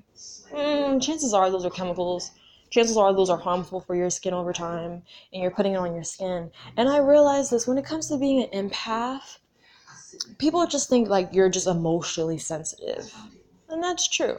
mm, 0.52 1.02
chances 1.02 1.32
are 1.32 1.50
those 1.50 1.64
are 1.64 1.70
chemicals. 1.70 2.32
Chances 2.74 2.98
are 2.98 3.14
those 3.14 3.30
are 3.30 3.38
harmful 3.38 3.80
for 3.80 3.94
your 3.94 4.10
skin 4.10 4.34
over 4.34 4.52
time, 4.52 5.02
and 5.32 5.42
you're 5.42 5.50
putting 5.50 5.72
it 5.74 5.78
on 5.78 5.94
your 5.94 6.04
skin. 6.04 6.50
And 6.76 6.90
I 6.90 6.98
realize 6.98 7.48
this 7.50 7.66
when 7.66 7.78
it 7.78 7.86
comes 7.86 8.08
to 8.08 8.18
being 8.18 8.42
an 8.52 8.68
empath, 8.70 9.38
people 10.38 10.66
just 10.66 10.88
think 10.88 11.08
like 11.08 11.28
you're 11.32 11.48
just 11.48 11.66
emotionally 11.66 12.38
sensitive, 12.38 13.12
and 13.68 13.82
that's 13.82 14.08
true. 14.08 14.38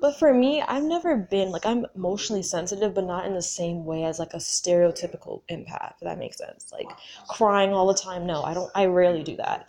But 0.00 0.18
for 0.18 0.34
me, 0.34 0.62
I've 0.62 0.84
never 0.84 1.16
been 1.16 1.50
like 1.50 1.66
I'm 1.66 1.86
emotionally 1.96 2.42
sensitive, 2.42 2.94
but 2.94 3.04
not 3.06 3.26
in 3.26 3.34
the 3.34 3.42
same 3.42 3.84
way 3.84 4.04
as 4.04 4.18
like 4.18 4.34
a 4.34 4.38
stereotypical 4.38 5.42
empath. 5.50 5.94
If 5.94 6.00
that 6.02 6.18
makes 6.18 6.38
sense. 6.38 6.70
Like 6.72 6.90
crying 7.28 7.72
all 7.72 7.86
the 7.86 7.94
time. 7.94 8.26
No, 8.26 8.42
I 8.44 8.54
don't. 8.54 8.70
I 8.74 8.86
rarely 8.86 9.24
do 9.24 9.36
that. 9.36 9.66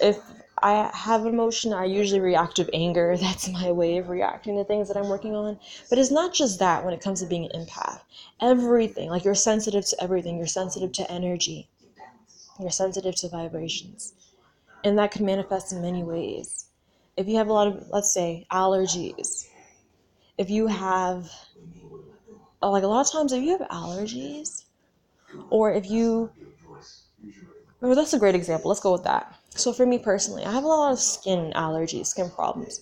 If 0.00 0.18
I 0.58 0.90
have 0.94 1.26
emotion, 1.26 1.72
I 1.72 1.84
usually 1.84 2.20
react 2.20 2.58
with 2.58 2.70
anger. 2.72 3.16
That's 3.20 3.48
my 3.48 3.70
way 3.72 3.98
of 3.98 4.08
reacting 4.08 4.56
to 4.56 4.64
things 4.64 4.88
that 4.88 4.96
I'm 4.96 5.08
working 5.08 5.34
on. 5.34 5.58
But 5.90 5.98
it's 5.98 6.10
not 6.10 6.34
just 6.34 6.58
that 6.58 6.84
when 6.84 6.94
it 6.94 7.00
comes 7.00 7.20
to 7.20 7.26
being 7.26 7.50
an 7.50 7.66
empath. 7.66 8.00
Everything, 8.40 9.10
like 9.10 9.24
you're 9.24 9.34
sensitive 9.34 9.86
to 9.86 10.02
everything. 10.02 10.38
You're 10.38 10.46
sensitive 10.46 10.92
to 10.92 11.10
energy. 11.10 11.68
You're 12.58 12.70
sensitive 12.70 13.14
to 13.16 13.28
vibrations. 13.28 14.14
And 14.84 14.98
that 14.98 15.10
can 15.10 15.26
manifest 15.26 15.72
in 15.72 15.82
many 15.82 16.02
ways 16.02 16.66
if 17.16 17.26
you 17.26 17.36
have 17.36 17.48
a 17.48 17.52
lot 17.52 17.66
of 17.66 17.88
let's 17.90 18.12
say 18.12 18.46
allergies 18.52 19.48
if 20.36 20.50
you 20.50 20.66
have 20.66 21.30
like 22.62 22.82
a 22.82 22.86
lot 22.86 23.06
of 23.06 23.12
times 23.12 23.32
if 23.32 23.42
you 23.42 23.56
have 23.56 23.68
allergies 23.68 24.64
or 25.50 25.72
if 25.72 25.88
you 25.88 26.30
well 27.80 27.94
that's 27.94 28.12
a 28.14 28.18
great 28.18 28.34
example. 28.34 28.68
Let's 28.68 28.80
go 28.80 28.92
with 28.92 29.04
that. 29.04 29.34
So 29.50 29.72
for 29.72 29.86
me 29.86 29.98
personally 29.98 30.44
i 30.44 30.52
have 30.52 30.64
a 30.64 30.68
lot 30.68 30.92
of 30.92 30.98
skin 30.98 31.52
allergies 31.54 32.06
skin 32.06 32.30
problems. 32.30 32.80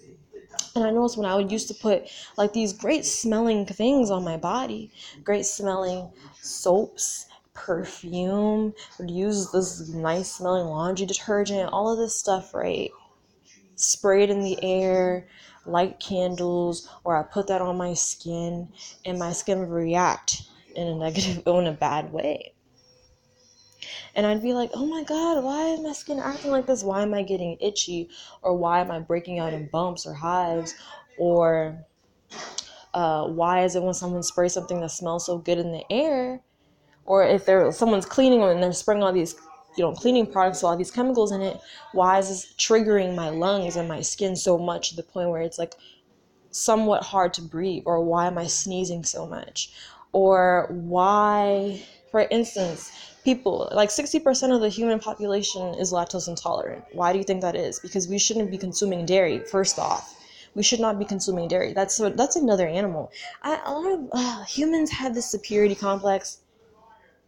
And 0.74 0.84
i 0.84 0.90
noticed 0.90 1.16
when 1.16 1.26
i 1.26 1.36
would 1.36 1.52
used 1.52 1.68
to 1.68 1.74
put 1.74 2.08
like 2.36 2.52
these 2.52 2.72
great 2.72 3.04
smelling 3.04 3.66
things 3.66 4.10
on 4.10 4.24
my 4.24 4.36
body 4.36 4.90
great 5.22 5.46
smelling 5.46 6.10
soaps 6.40 7.26
perfume 7.54 8.74
would 8.98 9.10
use 9.10 9.52
this 9.52 9.88
nice 9.88 10.32
smelling 10.32 10.66
laundry 10.66 11.06
detergent 11.06 11.72
all 11.72 11.90
of 11.90 11.98
this 11.98 12.18
stuff 12.18 12.52
right? 12.52 12.90
Spray 13.76 14.24
it 14.24 14.30
in 14.30 14.42
the 14.42 14.62
air, 14.62 15.26
light 15.66 15.98
candles, 15.98 16.88
or 17.02 17.16
I 17.16 17.22
put 17.22 17.48
that 17.48 17.60
on 17.60 17.76
my 17.76 17.94
skin, 17.94 18.68
and 19.04 19.18
my 19.18 19.32
skin 19.32 19.58
would 19.60 19.68
react 19.68 20.42
in 20.76 20.86
a 20.86 20.94
negative, 20.94 21.42
in 21.46 21.66
a 21.66 21.72
bad 21.72 22.12
way. 22.12 22.53
And 24.14 24.26
I'd 24.26 24.42
be 24.42 24.52
like, 24.52 24.70
oh 24.74 24.86
my 24.86 25.02
god, 25.02 25.42
why 25.42 25.68
is 25.68 25.80
my 25.80 25.92
skin 25.92 26.18
acting 26.18 26.50
like 26.50 26.66
this? 26.66 26.82
Why 26.82 27.02
am 27.02 27.14
I 27.14 27.22
getting 27.22 27.56
itchy? 27.60 28.08
Or 28.42 28.56
why 28.56 28.80
am 28.80 28.90
I 28.90 29.00
breaking 29.00 29.38
out 29.38 29.52
in 29.52 29.68
bumps 29.68 30.06
or 30.06 30.14
hives? 30.14 30.74
Or 31.18 31.78
uh, 32.92 33.26
why 33.26 33.64
is 33.64 33.76
it 33.76 33.82
when 33.82 33.94
someone 33.94 34.22
sprays 34.22 34.52
something 34.52 34.80
that 34.80 34.90
smells 34.90 35.26
so 35.26 35.38
good 35.38 35.58
in 35.58 35.72
the 35.72 35.84
air? 35.90 36.40
Or 37.06 37.24
if 37.24 37.44
there 37.44 37.70
someone's 37.72 38.06
cleaning 38.06 38.42
and 38.42 38.62
they're 38.62 38.72
spraying 38.72 39.02
all 39.02 39.12
these 39.12 39.34
you 39.76 39.84
know 39.84 39.92
cleaning 39.92 40.26
products 40.26 40.62
with 40.62 40.70
all 40.70 40.76
these 40.76 40.90
chemicals 40.90 41.32
in 41.32 41.40
it 41.40 41.60
why 41.92 42.18
is 42.18 42.28
this 42.28 42.54
triggering 42.56 43.14
my 43.14 43.28
lungs 43.28 43.76
and 43.76 43.88
my 43.88 44.00
skin 44.00 44.36
so 44.36 44.56
much 44.56 44.90
to 44.90 44.96
the 44.96 45.02
point 45.02 45.28
where 45.28 45.42
it's 45.42 45.58
like 45.58 45.74
somewhat 46.50 47.02
hard 47.02 47.34
to 47.34 47.42
breathe 47.42 47.82
or 47.86 48.02
why 48.04 48.26
am 48.26 48.38
i 48.38 48.46
sneezing 48.46 49.02
so 49.02 49.26
much 49.26 49.72
or 50.12 50.68
why 50.70 51.82
for 52.10 52.20
instance 52.30 52.92
people 53.24 53.68
like 53.72 53.88
60% 53.88 54.54
of 54.54 54.60
the 54.60 54.68
human 54.68 55.00
population 55.00 55.74
is 55.74 55.92
lactose 55.92 56.28
intolerant. 56.28 56.84
Why 56.92 57.12
do 57.12 57.18
you 57.18 57.24
think 57.24 57.40
that 57.40 57.56
is? 57.56 57.80
Because 57.80 58.06
we 58.06 58.18
shouldn't 58.18 58.50
be 58.50 58.58
consuming 58.58 59.06
dairy 59.06 59.40
first 59.40 59.78
off. 59.78 60.14
We 60.54 60.62
should 60.62 60.80
not 60.80 60.98
be 60.98 61.04
consuming 61.04 61.48
dairy. 61.48 61.72
That's 61.72 61.96
that's 61.96 62.36
another 62.36 62.68
animal. 62.68 63.10
I, 63.42 63.60
a 63.64 63.72
lot 63.72 63.92
of 63.92 64.08
uh, 64.12 64.44
humans 64.44 64.90
have 64.92 65.14
this 65.14 65.26
superiority 65.26 65.74
complex 65.74 66.38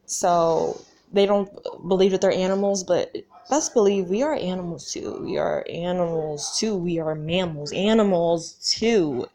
so 0.05 0.81
they 1.13 1.27
don't 1.27 1.51
believe 1.89 2.13
that 2.13 2.21
they're 2.21 2.31
animals, 2.31 2.85
but 2.85 3.17
best 3.51 3.75
believe 3.75 4.09
we 4.09 4.23
are 4.23 4.35
animals 4.35 4.93
too. 4.93 5.21
We 5.25 5.39
are 5.39 5.67
animals 5.69 6.57
too. 6.59 6.77
We 6.77 7.01
are 7.01 7.15
mammals, 7.15 7.73
animals 7.73 8.53
too, 8.77 9.27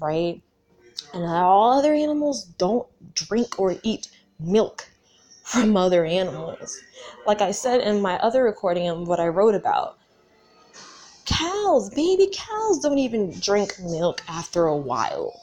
right? 0.00 0.42
And 1.14 1.24
all 1.24 1.78
other 1.78 1.94
animals 1.94 2.44
don't 2.44 2.88
drink 3.14 3.60
or 3.60 3.76
eat 3.84 4.08
milk 4.40 4.88
from 5.48 5.76
other 5.76 6.04
animals. 6.04 6.78
Like 7.26 7.40
I 7.40 7.52
said 7.52 7.80
in 7.80 8.02
my 8.02 8.18
other 8.18 8.42
recording 8.44 8.86
and 8.86 9.06
what 9.06 9.18
I 9.18 9.28
wrote 9.28 9.54
about, 9.54 9.98
cows, 11.24 11.88
baby 11.90 12.28
cows 12.32 12.80
don't 12.80 12.98
even 12.98 13.30
drink 13.40 13.72
milk 13.80 14.22
after 14.28 14.66
a 14.66 14.76
while. 14.76 15.40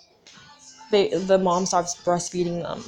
They 0.92 1.10
the 1.10 1.40
mom 1.40 1.66
starts 1.66 1.96
breastfeeding 1.96 2.62
them 2.62 2.84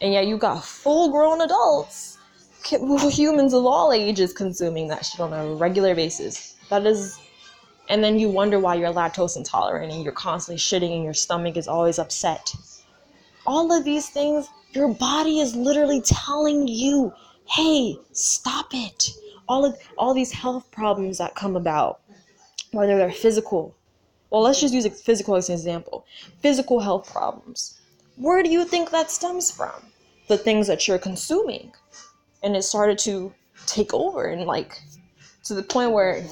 and 0.00 0.12
yet 0.12 0.26
you 0.26 0.36
got 0.36 0.64
full 0.64 1.10
grown 1.10 1.40
adults 1.40 2.18
humans 2.64 3.54
of 3.54 3.64
all 3.64 3.92
ages 3.92 4.32
consuming 4.32 4.88
that 4.88 5.04
shit 5.04 5.20
on 5.20 5.32
a 5.32 5.54
regular 5.54 5.94
basis 5.94 6.56
that 6.68 6.84
is 6.84 7.18
and 7.88 8.02
then 8.02 8.18
you 8.18 8.28
wonder 8.28 8.58
why 8.58 8.74
you're 8.74 8.92
lactose 8.92 9.36
intolerant 9.36 9.92
and 9.92 10.02
you're 10.02 10.12
constantly 10.12 10.58
shitting 10.58 10.94
and 10.94 11.04
your 11.04 11.14
stomach 11.14 11.56
is 11.56 11.68
always 11.68 11.98
upset 11.98 12.52
all 13.46 13.72
of 13.72 13.84
these 13.84 14.08
things 14.10 14.48
your 14.72 14.88
body 14.88 15.40
is 15.40 15.54
literally 15.54 16.00
telling 16.02 16.68
you 16.68 17.12
hey 17.44 17.96
stop 18.12 18.66
it. 18.72 19.10
All 19.48 19.64
of 19.64 19.76
all 19.98 20.14
these 20.14 20.32
health 20.32 20.70
problems 20.70 21.18
that 21.18 21.34
come 21.34 21.56
about 21.56 22.00
whether 22.72 22.96
they're 22.96 23.10
physical 23.10 23.74
well 24.30 24.42
let's 24.42 24.60
just 24.60 24.72
use 24.74 24.84
a 24.84 24.90
physical 24.90 25.34
as 25.34 25.48
an 25.48 25.56
example 25.56 26.06
physical 26.40 26.80
health 26.80 27.10
problems. 27.12 27.80
Where 28.16 28.42
do 28.42 28.50
you 28.50 28.64
think 28.64 28.90
that 28.90 29.10
stems 29.10 29.50
from? 29.50 29.72
The 30.28 30.38
things 30.38 30.66
that 30.66 30.86
you're 30.86 30.98
consuming. 30.98 31.72
And 32.42 32.54
it 32.54 32.62
started 32.62 32.98
to 32.98 33.32
take 33.66 33.92
over 33.94 34.26
and 34.26 34.44
like 34.46 34.80
to 35.44 35.54
the 35.54 35.62
point 35.62 35.92
where 35.92 36.24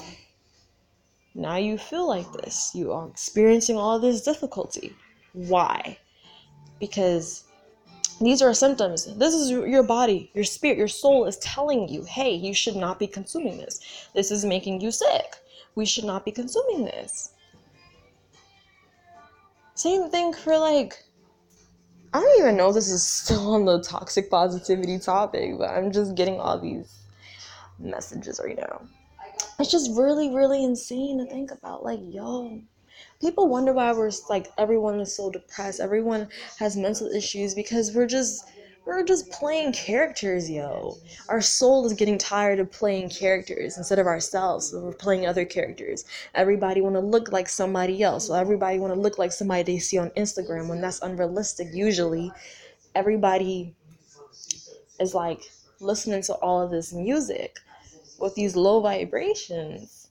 now 1.35 1.55
you 1.55 1.77
feel 1.77 2.07
like 2.07 2.31
this. 2.33 2.71
You 2.73 2.91
are 2.91 3.07
experiencing 3.07 3.77
all 3.77 3.99
this 3.99 4.21
difficulty. 4.21 4.95
Why? 5.33 5.97
Because 6.79 7.43
these 8.19 8.41
are 8.41 8.53
symptoms 8.53 9.05
this 9.15 9.33
is 9.33 9.49
your 9.51 9.83
body 9.83 10.29
your 10.33 10.43
spirit 10.43 10.77
your 10.77 10.87
soul 10.87 11.25
is 11.25 11.37
telling 11.37 11.87
you 11.87 12.03
hey 12.03 12.33
you 12.33 12.53
should 12.53 12.75
not 12.75 12.99
be 12.99 13.07
consuming 13.07 13.57
this 13.57 14.09
this 14.13 14.31
is 14.31 14.45
making 14.45 14.81
you 14.81 14.91
sick 14.91 15.35
we 15.75 15.85
should 15.85 16.03
not 16.03 16.25
be 16.25 16.31
consuming 16.31 16.85
this 16.85 17.31
same 19.75 20.09
thing 20.09 20.33
for 20.33 20.57
like 20.57 21.03
I 22.11 22.19
don't 22.19 22.39
even 22.41 22.57
know 22.57 22.69
if 22.69 22.75
this 22.75 22.89
is 22.89 23.03
still 23.03 23.53
on 23.53 23.65
the 23.65 23.81
toxic 23.83 24.31
positivity 24.31 24.97
topic, 24.97 25.59
but 25.59 25.69
I'm 25.69 25.91
just 25.91 26.15
getting 26.15 26.39
all 26.39 26.59
these 26.59 26.99
messages 27.77 28.41
right 28.43 28.57
now. 28.57 28.81
It's 29.59 29.69
just 29.69 29.91
really, 29.95 30.33
really 30.33 30.63
insane 30.63 31.19
to 31.19 31.25
think 31.25 31.51
about. 31.51 31.83
Like, 31.83 31.99
yo, 32.01 32.61
people 33.21 33.47
wonder 33.47 33.73
why 33.73 33.91
we're 33.91 34.11
like 34.29 34.47
everyone 34.57 34.99
is 34.99 35.15
so 35.15 35.29
depressed. 35.29 35.79
Everyone 35.79 36.27
has 36.57 36.75
mental 36.75 37.07
issues 37.07 37.53
because 37.53 37.93
we're 37.93 38.07
just 38.07 38.45
we're 38.85 39.03
just 39.03 39.29
playing 39.29 39.73
characters, 39.73 40.49
yo. 40.49 40.97
Our 41.27 41.41
soul 41.41 41.85
is 41.85 41.93
getting 41.93 42.17
tired 42.17 42.59
of 42.59 42.71
playing 42.71 43.09
characters 43.09 43.77
instead 43.77 43.99
of 43.99 44.07
ourselves. 44.07 44.71
So 44.71 44.79
we're 44.79 44.93
playing 44.93 45.27
other 45.27 45.45
characters. 45.45 46.05
Everybody 46.33 46.81
want 46.81 46.95
to 46.95 46.99
look 46.99 47.31
like 47.31 47.47
somebody 47.47 48.01
else. 48.01 48.31
Everybody 48.31 48.79
want 48.79 48.93
to 48.93 48.99
look 48.99 49.19
like 49.19 49.31
somebody 49.31 49.61
they 49.61 49.79
see 49.79 49.99
on 49.99 50.09
Instagram 50.11 50.69
when 50.69 50.81
that's 50.81 51.01
unrealistic. 51.03 51.67
Usually, 51.71 52.31
everybody 52.95 53.75
is 54.99 55.13
like 55.13 55.43
listening 55.79 56.23
to 56.23 56.33
all 56.35 56.61
of 56.61 56.71
this 56.71 56.91
music 56.91 57.59
with 58.17 58.33
these 58.35 58.55
low 58.55 58.81
vibrations, 58.81 60.09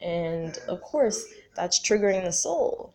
and 0.00 0.56
of 0.68 0.80
course, 0.82 1.24
that's 1.60 1.78
triggering 1.78 2.24
the 2.24 2.32
soul 2.32 2.94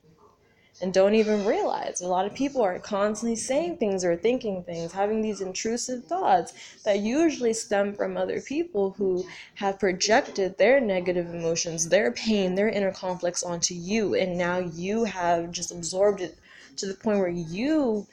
and 0.82 0.94
don't 0.94 1.14
even 1.16 1.46
realize. 1.46 2.02
A 2.02 2.08
lot 2.08 2.26
of 2.26 2.34
people 2.34 2.62
are 2.62 2.80
constantly 2.80 3.36
saying 3.36 3.78
things 3.78 4.04
or 4.04 4.16
thinking 4.16 4.64
things, 4.64 4.92
having 4.92 5.22
these 5.22 5.40
intrusive 5.40 6.04
thoughts 6.06 6.54
that 6.84 7.00
usually 7.00 7.54
stem 7.54 7.94
from 7.94 8.18
other 8.18 8.42
people 8.42 8.92
who 8.98 9.24
have 9.56 9.80
projected 9.80 10.58
their 10.58 10.82
negative 10.82 11.34
emotions, 11.34 11.88
their 11.88 12.12
pain, 12.12 12.56
their 12.56 12.68
inner 12.68 12.92
conflicts 12.92 13.44
onto 13.44 13.74
you. 13.74 14.16
And 14.16 14.38
now 14.38 14.58
you 14.58 15.06
have 15.06 15.52
just 15.52 15.72
absorbed 15.72 16.22
it 16.22 16.38
to 16.78 16.88
the 16.88 16.96
point 16.96 17.20
where 17.20 17.30
you 17.30 18.06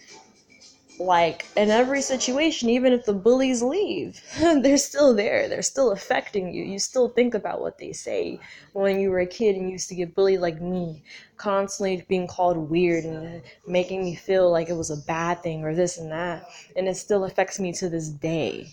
like 0.99 1.47
in 1.57 1.71
every 1.71 2.01
situation 2.03 2.69
even 2.69 2.93
if 2.93 3.05
the 3.05 3.13
bullies 3.13 3.63
leave 3.63 4.21
they're 4.63 4.77
still 4.77 5.15
there. 5.15 5.49
They're 5.49 5.63
still 5.63 5.91
affecting 5.93 6.53
you. 6.55 6.65
You 6.65 6.79
still 6.79 7.09
think 7.09 7.35
about 7.35 7.61
what 7.61 7.79
they 7.79 7.93
say. 7.93 8.39
When 8.73 9.01
you 9.01 9.11
were 9.11 9.21
a 9.21 9.27
kid 9.27 9.57
and 9.57 9.71
used 9.71 9.89
to 9.89 9.95
get 9.95 10.15
bullied 10.15 10.41
like 10.41 10.61
me 10.61 11.03
constantly 11.37 12.05
being 12.09 12.27
called 12.27 12.57
weird 12.57 13.05
and 13.05 13.43
making 13.67 14.05
me 14.05 14.15
feel 14.15 14.51
like 14.51 14.69
it 14.69 14.77
was 14.77 14.91
a 14.91 14.97
bad 14.97 15.43
thing 15.43 15.65
or 15.65 15.75
this 15.75 15.99
and 15.99 16.13
that 16.13 16.47
and 16.77 16.89
it 16.89 16.97
still 16.97 17.25
affects 17.25 17.59
me 17.59 17.73
to 17.73 17.89
this 17.89 18.09
day. 18.09 18.69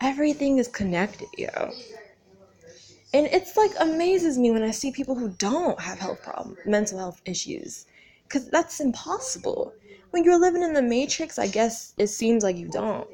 Everything 0.00 0.58
is 0.58 0.68
connected 0.68 1.28
yo. 1.38 1.72
And 3.12 3.26
it's 3.26 3.56
like 3.56 3.70
amazes 3.80 4.38
me 4.38 4.50
when 4.50 4.62
i 4.62 4.70
see 4.70 4.90
people 4.92 5.14
who 5.14 5.30
don't 5.30 5.80
have 5.80 5.98
health 5.98 6.22
problems 6.22 6.58
mental 6.64 6.98
health 6.98 7.20
issues 7.24 7.86
because 8.24 8.48
that's 8.50 8.80
impossible 8.80 9.72
when 10.10 10.24
you're 10.24 10.38
living 10.38 10.62
in 10.62 10.74
the 10.74 10.82
matrix, 10.82 11.38
I 11.38 11.46
guess 11.46 11.94
it 11.98 12.08
seems 12.08 12.42
like 12.42 12.56
you 12.56 12.68
don't. 12.68 13.08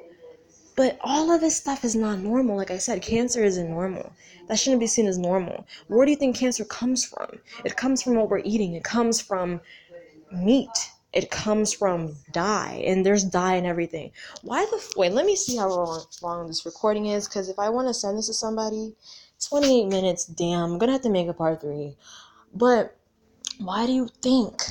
But 0.77 0.99
all 1.01 1.33
of 1.33 1.41
this 1.41 1.57
stuff 1.57 1.85
is 1.85 1.97
not 1.97 2.19
normal. 2.19 2.57
Like 2.57 2.71
I 2.71 2.79
said, 2.79 3.01
cancer 3.01 3.43
isn't 3.43 3.71
normal. 3.71 4.13
That 4.49 4.59
shouldn't 4.59 4.81
be 4.81 4.87
seen 4.87 5.07
as 5.07 5.17
normal. 5.17 5.67
Where 5.89 6.05
do 6.05 6.11
you 6.11 6.19
think 6.19 6.37
cancer 6.37 6.65
comes 6.65 7.05
from? 7.05 7.41
It 7.65 7.77
comes 7.77 8.03
from 8.03 8.17
what 8.17 8.29
we're 8.29 8.43
eating. 8.45 8.75
It 8.75 8.85
comes 8.85 9.21
from 9.21 9.61
meat. 10.31 10.93
It 11.13 11.31
comes 11.31 11.73
from 11.73 12.15
dye, 12.31 12.83
and 12.87 13.07
there's 13.07 13.25
dye 13.25 13.55
in 13.55 13.65
everything. 13.65 14.13
Why 14.43 14.67
the 14.67 14.93
wait? 14.99 15.13
Let 15.13 15.25
me 15.25 15.35
see 15.35 15.57
how 15.57 15.71
long, 15.71 16.05
long 16.21 16.47
this 16.47 16.67
recording 16.67 17.07
is, 17.07 17.27
because 17.27 17.49
if 17.49 17.59
I 17.59 17.71
want 17.71 17.89
to 17.89 17.95
send 17.95 18.19
this 18.19 18.27
to 18.27 18.35
somebody, 18.35 18.95
28 19.49 19.87
minutes. 19.87 20.27
Damn, 20.27 20.73
I'm 20.73 20.79
gonna 20.79 20.93
have 20.93 21.03
to 21.03 21.11
make 21.11 21.29
a 21.29 21.33
part 21.33 21.61
three. 21.61 21.97
But 22.55 22.97
why 23.59 23.87
do 23.87 23.93
you 23.93 24.09
think 24.21 24.63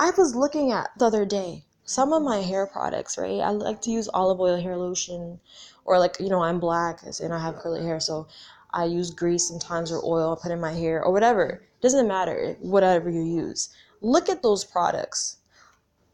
I 0.00 0.12
was 0.16 0.36
looking 0.36 0.70
at 0.70 0.90
the 0.96 1.06
other 1.06 1.24
day 1.24 1.64
some 1.84 2.12
of 2.12 2.22
my 2.22 2.36
hair 2.36 2.68
products, 2.68 3.18
right? 3.18 3.40
I 3.40 3.50
like 3.50 3.80
to 3.82 3.90
use 3.90 4.08
olive 4.14 4.38
oil 4.38 4.60
hair 4.60 4.76
lotion, 4.76 5.40
or 5.84 5.98
like 5.98 6.20
you 6.20 6.28
know 6.28 6.42
I'm 6.42 6.60
black 6.60 7.00
and 7.02 7.34
I 7.34 7.38
have 7.40 7.56
curly 7.56 7.82
hair, 7.82 7.98
so 7.98 8.28
I 8.72 8.84
use 8.84 9.10
grease 9.10 9.48
sometimes 9.48 9.90
or 9.90 10.00
oil 10.04 10.36
I 10.38 10.42
put 10.42 10.52
in 10.52 10.60
my 10.60 10.72
hair 10.72 11.02
or 11.02 11.12
whatever. 11.12 11.62
Doesn't 11.80 12.06
matter 12.06 12.56
whatever 12.60 13.10
you 13.10 13.22
use. 13.24 13.70
Look 14.00 14.28
at 14.28 14.42
those 14.42 14.64
products, 14.64 15.38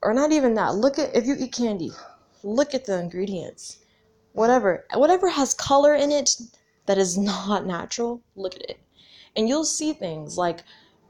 or 0.01 0.15
not 0.15 0.33
even 0.33 0.55
that. 0.55 0.77
Look 0.77 0.99
at 0.99 1.15
if 1.15 1.27
you 1.27 1.37
eat 1.39 1.53
candy. 1.53 1.93
Look 2.43 2.73
at 2.73 2.87
the 2.87 2.99
ingredients. 2.99 3.79
Whatever, 4.33 4.87
whatever 4.95 5.29
has 5.29 5.53
color 5.53 5.95
in 5.95 6.11
it 6.11 6.37
that 6.87 6.97
is 6.97 7.19
not 7.33 7.67
natural. 7.67 8.23
Look 8.35 8.55
at 8.55 8.63
it, 8.63 8.81
and 9.37 9.47
you'll 9.47 9.67
see 9.67 9.93
things 9.93 10.39
like 10.39 10.65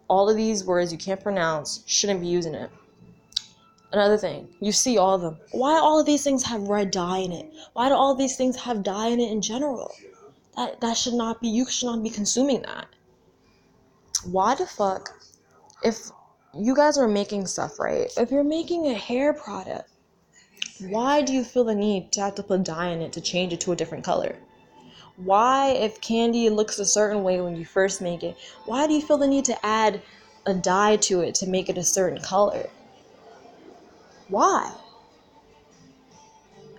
all 0.08 0.28
of 0.28 0.36
these 0.36 0.64
words 0.64 0.92
you 0.92 0.98
can't 0.98 1.22
pronounce, 1.22 1.82
shouldn't 1.86 2.20
be 2.20 2.26
using 2.26 2.54
it. 2.54 2.70
Another 3.92 4.18
thing, 4.18 4.48
you 4.60 4.72
see 4.72 4.98
all 4.98 5.14
of 5.14 5.20
them. 5.20 5.38
Why 5.52 5.78
all 5.78 6.00
of 6.00 6.06
these 6.06 6.24
things 6.24 6.42
have 6.44 6.62
red 6.62 6.90
dye 6.90 7.18
in 7.18 7.32
it? 7.32 7.52
Why 7.74 7.88
do 7.88 7.94
all 7.94 8.14
these 8.14 8.36
things 8.36 8.56
have 8.56 8.82
dye 8.82 9.08
in 9.08 9.20
it 9.20 9.30
in 9.30 9.40
general? 9.40 9.94
That 10.56 10.80
that 10.80 10.96
should 10.96 11.14
not 11.14 11.40
be 11.40 11.48
you 11.48 11.64
should 11.66 11.86
not 11.86 12.02
be 12.02 12.10
consuming 12.10 12.62
that. 12.62 12.86
Why 14.24 14.54
the 14.54 14.66
fuck 14.66 15.10
if 15.82 16.10
you 16.56 16.74
guys 16.74 16.98
are 16.98 17.08
making 17.08 17.46
stuff, 17.46 17.78
right? 17.78 18.10
If 18.16 18.30
you're 18.30 18.44
making 18.44 18.86
a 18.86 18.94
hair 18.94 19.32
product, 19.32 19.90
why 20.80 21.22
do 21.22 21.32
you 21.32 21.44
feel 21.44 21.64
the 21.64 21.74
need 21.74 22.10
to 22.12 22.20
have 22.20 22.34
to 22.36 22.42
put 22.42 22.64
dye 22.64 22.88
in 22.88 23.00
it 23.00 23.12
to 23.12 23.20
change 23.20 23.52
it 23.52 23.60
to 23.62 23.72
a 23.72 23.76
different 23.76 24.04
color? 24.04 24.36
Why, 25.16 25.70
if 25.70 26.00
candy 26.00 26.50
looks 26.50 26.78
a 26.78 26.84
certain 26.84 27.22
way 27.22 27.40
when 27.40 27.56
you 27.56 27.64
first 27.64 28.00
make 28.00 28.22
it, 28.22 28.36
why 28.64 28.86
do 28.86 28.94
you 28.94 29.00
feel 29.00 29.18
the 29.18 29.28
need 29.28 29.44
to 29.44 29.66
add 29.66 30.02
a 30.44 30.54
dye 30.54 30.96
to 30.96 31.20
it 31.20 31.34
to 31.36 31.46
make 31.46 31.68
it 31.68 31.78
a 31.78 31.84
certain 31.84 32.20
color? 32.20 32.68
Why? 34.28 34.72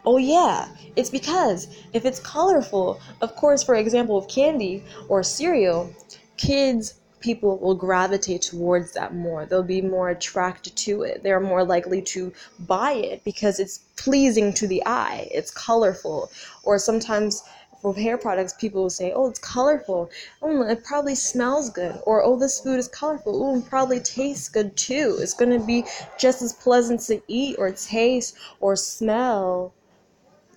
Oh, 0.06 0.17
yeah, 0.17 0.67
it's 0.95 1.10
because 1.10 1.67
if 1.93 2.06
it's 2.06 2.19
colorful, 2.19 3.00
of 3.21 3.36
course, 3.36 3.63
for 3.63 3.76
example, 3.76 4.17
of 4.17 4.28
candy 4.28 4.84
or 5.08 5.24
cereal, 5.24 5.91
kids, 6.38 6.95
people 7.21 7.58
will 7.58 7.74
gravitate 7.74 8.43
towards 8.43 8.91
that 8.91 9.15
more. 9.15 9.48
They'll 9.48 9.63
be 9.63 9.82
more 9.82 10.10
attracted 10.10 10.76
to 10.76 11.02
it. 11.02 11.24
They're 11.24 11.39
more 11.39 11.63
likely 11.63 12.02
to 12.04 12.32
buy 12.60 12.93
it 12.93 13.24
because 13.24 13.60
it's 13.60 13.80
pleasing 13.95 14.54
to 14.54 14.67
the 14.67 14.84
eye, 14.86 15.28
it's 15.32 15.50
colorful. 15.50 16.30
Or 16.63 16.78
sometimes 16.78 17.41
with 17.86 17.98
hair 17.98 18.17
products, 18.17 18.54
people 18.54 18.84
will 18.84 18.89
say, 18.89 19.12
"Oh, 19.13 19.28
it's 19.28 19.39
colorful. 19.39 20.10
Oh, 20.41 20.63
it 20.63 20.84
probably 20.84 21.15
smells 21.15 21.69
good." 21.69 22.02
Or, 22.06 22.24
"Oh, 22.24 22.38
this 22.38 22.60
food 22.60 22.80
is 22.80 22.88
colorful. 22.88 23.43
Oh, 23.43 23.58
it 23.58 23.69
probably 23.69 24.00
tastes 24.00 24.50
good 24.50 24.76
too. 24.76 25.17
It's 25.19 25.34
gonna 25.34 25.60
be 25.60 25.86
just 26.17 26.41
as 26.41 26.54
pleasant 26.54 27.02
to 27.02 27.21
eat 27.28 27.58
or 27.60 27.71
taste 27.71 28.36
or 28.60 28.76
smell 28.76 29.74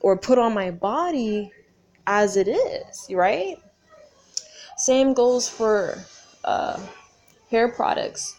or 0.01 0.17
put 0.17 0.39
on 0.39 0.55
my 0.55 0.71
body 0.71 1.53
as 2.07 2.37
it 2.37 2.49
is, 2.49 3.07
right? 3.11 3.59
Same 4.77 5.13
goes 5.13 5.49
for 5.49 5.99
uh, 6.45 6.81
hair 7.51 7.69
products. 7.69 8.37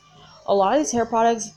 A 0.47 0.56
lot 0.56 0.73
of 0.73 0.80
these 0.80 0.91
hair 0.91 1.06
products, 1.06 1.52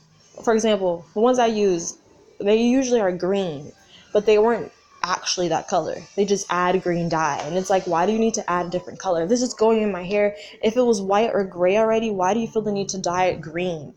for 0.45 0.53
example, 0.53 1.07
the 1.15 1.21
ones 1.21 1.39
I 1.39 1.47
use, 1.47 1.99
they 2.41 2.57
usually 2.57 3.01
are 3.01 3.13
green, 3.13 3.73
but 4.13 4.27
they 4.27 4.39
weren't 4.39 4.73
actually 5.03 5.49
that 5.49 5.69
color. 5.69 5.97
They 6.17 6.25
just 6.25 6.47
add 6.51 6.83
green 6.83 7.09
dye. 7.09 7.41
And 7.45 7.57
it's 7.57 7.71
like, 7.71 7.87
why 7.87 8.07
do 8.07 8.13
you 8.13 8.19
need 8.19 8.35
to 8.35 8.51
add 8.51 8.67
a 8.67 8.71
different 8.71 8.99
color? 8.99 9.27
This 9.27 9.43
is 9.43 9.55
going 9.55 9.83
in 9.83 9.93
my 9.93 10.05
hair, 10.05 10.37
if 10.63 10.77
it 10.77 10.83
was 10.83 11.01
white 11.01 11.31
or 11.33 11.45
gray 11.45 11.77
already, 11.77 12.11
why 12.11 12.35
do 12.35 12.41
you 12.41 12.47
feel 12.47 12.63
the 12.63 12.73
need 12.73 12.89
to 12.91 12.99
dye 12.99 13.27
it 13.27 13.41
green? 13.41 13.95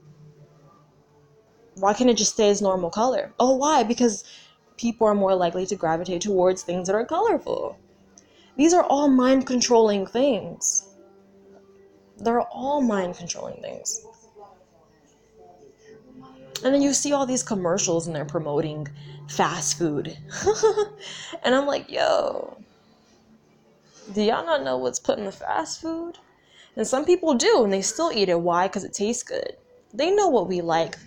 Why 1.76 1.94
can't 1.94 2.10
it 2.10 2.18
just 2.18 2.34
stay 2.34 2.50
as 2.50 2.62
normal 2.62 2.89
color? 2.89 3.34
Oh, 3.39 3.56
why? 3.56 3.84
Because 3.84 4.24
people 4.78 5.08
are 5.08 5.15
more 5.15 5.36
likely 5.36 5.65
to 5.65 5.76
gravitate 5.76 6.22
towards 6.22 6.63
things 6.63 6.88
that 6.88 6.96
are 6.96 7.06
colorful. 7.06 7.78
These 8.58 8.74
are 8.74 8.84
all 8.84 9.10
mind 9.10 9.46
controlling 9.46 10.06
things. 10.06 10.88
They're 12.18 12.41
all 12.41 12.82
mind 12.82 13.18
controlling 13.18 13.62
things. 13.62 14.06
And 16.63 16.74
then 16.74 16.82
you 16.82 16.94
see 16.94 17.12
all 17.12 17.26
these 17.26 17.44
commercials 17.44 18.08
and 18.08 18.15
they're 18.15 18.26
promoting 18.26 18.88
fast 19.27 19.77
food. 19.77 20.17
and 21.43 21.55
I'm 21.55 21.65
like, 21.65 21.89
yo, 21.89 22.57
do 24.13 24.21
y'all 24.21 24.45
not 24.45 24.63
know 24.63 24.77
what's 24.77 24.99
put 24.99 25.17
in 25.17 25.25
the 25.25 25.31
fast 25.31 25.81
food? 25.81 26.17
And 26.75 26.85
some 26.85 27.05
people 27.05 27.33
do, 27.33 27.63
and 27.63 27.71
they 27.71 27.81
still 27.81 28.11
eat 28.13 28.29
it. 28.29 28.39
Why? 28.39 28.67
Because 28.67 28.83
it 28.83 28.93
tastes 28.93 29.23
good. 29.23 29.55
They 29.93 30.11
know 30.11 30.27
what 30.27 30.47
we 30.47 30.61
like, 30.61 30.97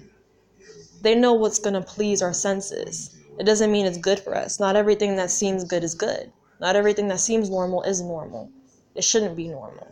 they 1.02 1.14
know 1.14 1.32
what's 1.34 1.58
going 1.58 1.74
to 1.74 1.80
please 1.80 2.22
our 2.22 2.32
senses. 2.32 3.14
It 3.38 3.44
doesn't 3.44 3.70
mean 3.70 3.86
it's 3.86 3.98
good 3.98 4.18
for 4.18 4.34
us. 4.34 4.58
Not 4.58 4.74
everything 4.74 5.14
that 5.16 5.30
seems 5.30 5.62
good 5.62 5.84
is 5.84 5.94
good. 5.94 6.32
Not 6.60 6.74
everything 6.74 7.06
that 7.08 7.20
seems 7.20 7.50
normal 7.50 7.82
is 7.82 8.00
normal. 8.00 8.50
It 8.96 9.04
shouldn't 9.04 9.36
be 9.36 9.46
normal. 9.46 9.86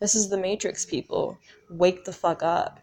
This 0.00 0.16
is 0.16 0.28
the 0.28 0.36
Matrix, 0.36 0.84
people. 0.84 1.38
Wake 1.70 2.04
the 2.04 2.12
fuck 2.12 2.42
up. 2.42 2.80